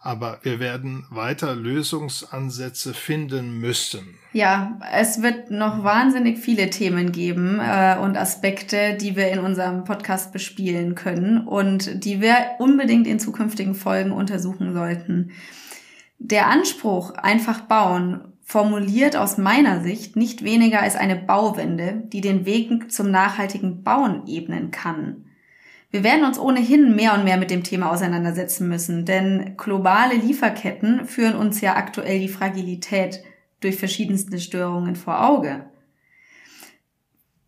aber 0.00 0.38
wir 0.42 0.60
werden 0.60 1.04
weiter 1.10 1.54
Lösungsansätze 1.54 2.94
finden 2.94 3.60
müssen. 3.60 4.16
Ja, 4.32 4.78
es 4.92 5.22
wird 5.22 5.50
noch 5.50 5.82
wahnsinnig 5.82 6.38
viele 6.38 6.70
Themen 6.70 7.12
geben 7.12 7.58
äh, 7.60 7.96
und 7.98 8.16
Aspekte, 8.16 8.96
die 9.00 9.16
wir 9.16 9.28
in 9.28 9.38
unserem 9.40 9.84
Podcast 9.84 10.32
bespielen 10.32 10.94
können 10.94 11.46
und 11.46 12.04
die 12.04 12.20
wir 12.20 12.36
unbedingt 12.58 13.06
in 13.06 13.18
zukünftigen 13.18 13.74
Folgen 13.74 14.12
untersuchen 14.12 14.74
sollten. 14.74 15.32
Der 16.18 16.48
Anspruch, 16.48 17.12
einfach 17.12 17.62
bauen, 17.62 18.32
formuliert 18.42 19.16
aus 19.16 19.38
meiner 19.38 19.80
Sicht 19.80 20.14
nicht 20.14 20.44
weniger 20.44 20.80
als 20.80 20.94
eine 20.94 21.16
Bauwende, 21.16 22.04
die 22.12 22.20
den 22.20 22.46
Weg 22.46 22.92
zum 22.92 23.10
nachhaltigen 23.10 23.82
Bauen 23.82 24.26
ebnen 24.26 24.70
kann. 24.70 25.24
Wir 25.96 26.04
werden 26.04 26.26
uns 26.26 26.38
ohnehin 26.38 26.94
mehr 26.94 27.14
und 27.14 27.24
mehr 27.24 27.38
mit 27.38 27.50
dem 27.50 27.64
Thema 27.64 27.90
auseinandersetzen 27.90 28.68
müssen, 28.68 29.06
denn 29.06 29.56
globale 29.56 30.14
Lieferketten 30.14 31.06
führen 31.06 31.36
uns 31.36 31.62
ja 31.62 31.74
aktuell 31.74 32.18
die 32.18 32.28
Fragilität 32.28 33.22
durch 33.60 33.76
verschiedenste 33.76 34.38
Störungen 34.38 34.94
vor 34.94 35.26
Auge. 35.26 35.64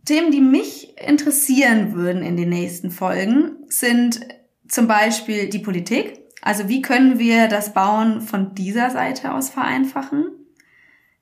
Themen, 0.07 0.31
die 0.31 0.41
mich 0.41 0.97
interessieren 0.99 1.93
würden 1.93 2.23
in 2.23 2.39
den 2.39 2.49
nächsten 2.49 2.91
Folgen, 2.91 3.57
sind 3.69 4.21
zum 4.67 4.89
Beispiel 4.89 5.51
die 5.51 5.59
Politik. 5.59 6.19
Also 6.41 6.71
wie 6.71 6.81
können 6.81 7.19
wir 7.19 7.49
das 7.49 7.75
Bauen 7.75 8.23
von 8.23 8.55
dieser 8.55 8.89
Seite 8.89 9.35
aus 9.35 9.51
vereinfachen? 9.51 10.25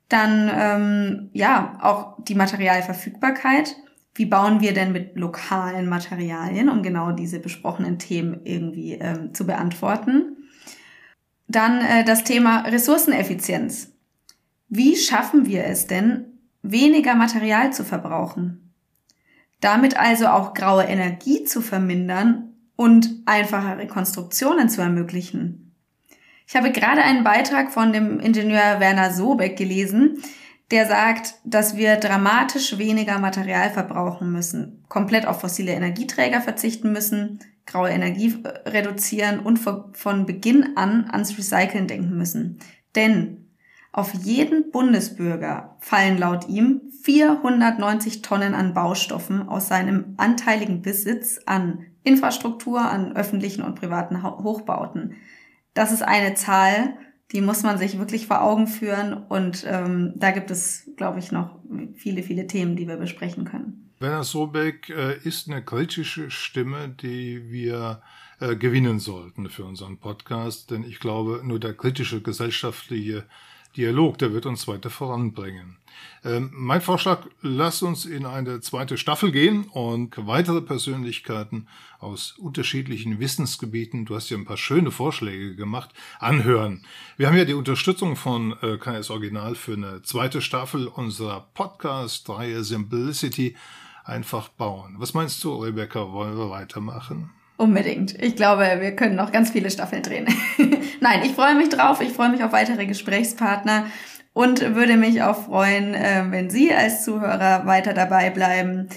Dann 0.09 0.49
ähm, 0.55 1.31
ja 1.33 1.77
auch 1.83 2.23
die 2.23 2.37
Materialverfügbarkeit 2.37 3.75
wie 4.17 4.27
bauen 4.27 4.61
wir 4.61 4.73
denn 4.73 4.93
mit 4.93 5.17
lokalen 5.17 5.89
Materialien, 5.89 6.69
um 6.69 6.83
genau 6.83 7.13
diese 7.13 7.39
besprochenen 7.39 7.99
Themen 7.99 8.41
irgendwie 8.45 8.95
ähm, 8.95 9.35
zu 9.35 9.47
beantworten. 9.47 10.37
Dann 11.49 11.81
äh, 11.81 12.05
das 12.05 12.25
Thema 12.25 12.63
Ressourceneffizienz. 12.63 13.93
Wie 14.69 14.97
schaffen 14.97 15.47
wir 15.47 15.65
es 15.65 15.87
denn, 15.87 16.25
weniger 16.63 17.15
Material 17.15 17.73
zu 17.73 17.85
verbrauchen? 17.85 18.73
Damit 19.61 19.97
also 19.97 20.27
auch 20.29 20.55
graue 20.55 20.85
Energie 20.85 21.45
zu 21.45 21.61
vermindern 21.61 22.55
und 22.75 23.23
einfachere 23.27 23.87
Konstruktionen 23.87 24.69
zu 24.69 24.81
ermöglichen. 24.81 25.75
Ich 26.49 26.55
habe 26.55 26.71
gerade 26.71 27.03
einen 27.03 27.25
Beitrag 27.25 27.73
von 27.73 27.93
dem 27.93 28.21
Ingenieur 28.21 28.79
Werner 28.81 29.13
Sobeck 29.13 29.57
gelesen, 29.57 30.23
der 30.71 30.87
sagt, 30.87 31.35
dass 31.45 31.77
wir 31.77 31.97
dramatisch 31.97 32.79
weniger 32.79 33.19
Material 33.19 33.71
verbrauchen 33.71 34.33
müssen, 34.33 34.85
komplett 34.89 35.27
auf 35.27 35.41
fossile 35.41 35.73
Energieträger 35.73 36.41
verzichten 36.41 36.93
müssen, 36.93 37.41
graue 37.67 37.91
Energie 37.91 38.43
äh, 38.43 38.69
reduzieren 38.69 39.41
und 39.41 39.59
von 39.59 40.27
Beginn 40.27 40.77
an 40.77 41.09
ans 41.11 41.37
Recyceln 41.39 41.87
denken 41.87 42.17
müssen. 42.17 42.59
Denn 42.95 43.47
auf 43.93 44.13
jeden 44.13 44.71
Bundesbürger 44.73 45.77
fallen 45.81 46.19
laut 46.19 46.49
ihm 46.49 46.83
490 47.03 48.23
Tonnen 48.23 48.55
an 48.55 48.75
Baustoffen 48.75 49.49
aus 49.49 49.69
seinem 49.69 50.15
anteiligen 50.17 50.83
Besitz 50.83 51.41
an 51.47 51.87
Infrastruktur, 52.03 52.81
an 52.81 53.17
öffentlichen 53.17 53.63
und 53.63 53.75
privaten 53.77 54.23
Hochbauten. 54.23 55.15
Das 55.73 55.93
ist 55.93 56.03
eine 56.03 56.35
Zahl, 56.35 56.97
die 57.33 57.41
muss 57.41 57.63
man 57.63 57.79
sich 57.79 57.99
wirklich 57.99 58.27
vor 58.27 58.43
Augen 58.43 58.67
führen. 58.67 59.15
Und 59.15 59.65
ähm, 59.69 60.13
da 60.17 60.31
gibt 60.31 60.51
es, 60.51 60.91
glaube 60.97 61.19
ich, 61.19 61.33
noch 61.33 61.59
viele, 61.95 62.23
viele 62.23 62.47
Themen, 62.47 62.77
die 62.77 62.87
wir 62.87 62.97
besprechen 62.97 63.45
können. 63.45 63.91
Werner 63.99 64.25
Sobeck 64.25 64.91
äh, 64.91 65.19
ist 65.25 65.49
eine 65.49 65.65
kritische 65.65 66.31
Stimme, 66.31 66.89
die 66.89 67.51
wir 67.51 68.03
äh, 68.41 68.55
gewinnen 68.55 69.01
sollten 69.01 69.49
für 69.49 69.65
unseren 69.65 69.99
Podcast. 69.99 70.71
Denn 70.71 70.85
ich 70.85 71.01
glaube, 71.01 71.41
nur 71.43 71.59
der 71.59 71.75
kritische 71.75 72.21
gesellschaftliche 72.21 73.25
Dialog, 73.77 74.19
der 74.19 74.33
wird 74.33 74.47
uns 74.47 74.67
weiter 74.67 74.91
voranbringen. 74.91 75.77
Ähm, 76.25 76.51
mein 76.53 76.81
Vorschlag, 76.81 77.27
lass 77.43 77.83
uns 77.83 78.07
in 78.07 78.27
eine 78.27 78.61
zweite 78.61 78.97
Staffel 78.97 79.33
gehen 79.33 79.65
und 79.65 80.15
weitere 80.27 80.61
Persönlichkeiten 80.61 81.69
aus 81.99 82.33
unterschiedlichen 82.39 83.21
Wissensgebieten, 83.21 84.05
du 84.05 84.15
hast 84.15 84.31
ja 84.31 84.37
ein 84.37 84.45
paar 84.45 84.57
schöne 84.57 84.91
Vorschläge 84.91 85.57
gemacht, 85.57 85.91
anhören. 86.19 86.85
Wir 87.17 87.29
haben 87.29 87.37
ja 87.37 87.45
die 87.45 87.55
Unterstützung 87.55 88.17
von 88.17 88.57
äh, 88.63 88.79
KS 88.79 89.11
Original 89.11 89.55
für 89.55 89.75
eine 89.75 90.03
zweite 90.03 90.41
Staffel 90.41 90.87
unserer 90.87 91.49
Podcast-Reihe 91.55 92.65
Simplicity 92.65 93.57
einfach 94.05 94.49
bauen. 94.49 94.97
Was 94.99 95.15
meinst 95.15 95.43
du, 95.45 95.55
Rebecca, 95.57 96.13
wollen 96.13 96.39
wir 96.39 96.51
weitermachen? 96.51 97.31
Unbedingt. 97.57 98.23
Ich 98.23 98.37
glaube, 98.37 98.79
wir 98.81 98.95
können 98.95 99.17
noch 99.17 99.33
ganz 99.33 99.51
viele 99.51 99.71
Staffeln 99.71 100.03
drehen. 100.03 100.27
Nein, 101.01 101.23
ich 101.25 101.33
freue 101.33 101.55
mich 101.55 101.71
drauf. 101.71 102.01
Ich 102.01 102.13
freue 102.13 102.29
mich 102.29 102.45
auf 102.45 102.53
weitere 102.53 102.87
Gesprächspartner 102.87 103.87
und 104.35 104.75
würde 104.75 104.99
mich 104.99 105.23
auch 105.23 105.45
freuen, 105.45 105.95
äh, 105.95 106.25
wenn 106.29 106.51
Sie 106.51 106.73
als 106.75 107.05
Zuhörer 107.05 107.65
weiter 107.65 107.95
dabei 107.95 108.29
bleiben. 108.29 108.89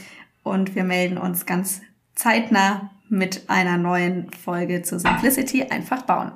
Und 0.43 0.75
wir 0.75 0.83
melden 0.83 1.17
uns 1.17 1.45
ganz 1.45 1.81
zeitnah 2.15 2.91
mit 3.07 3.43
einer 3.47 3.77
neuen 3.77 4.29
Folge 4.33 4.81
zu 4.81 4.99
Simplicity 4.99 5.63
einfach 5.63 6.01
bauen. 6.01 6.33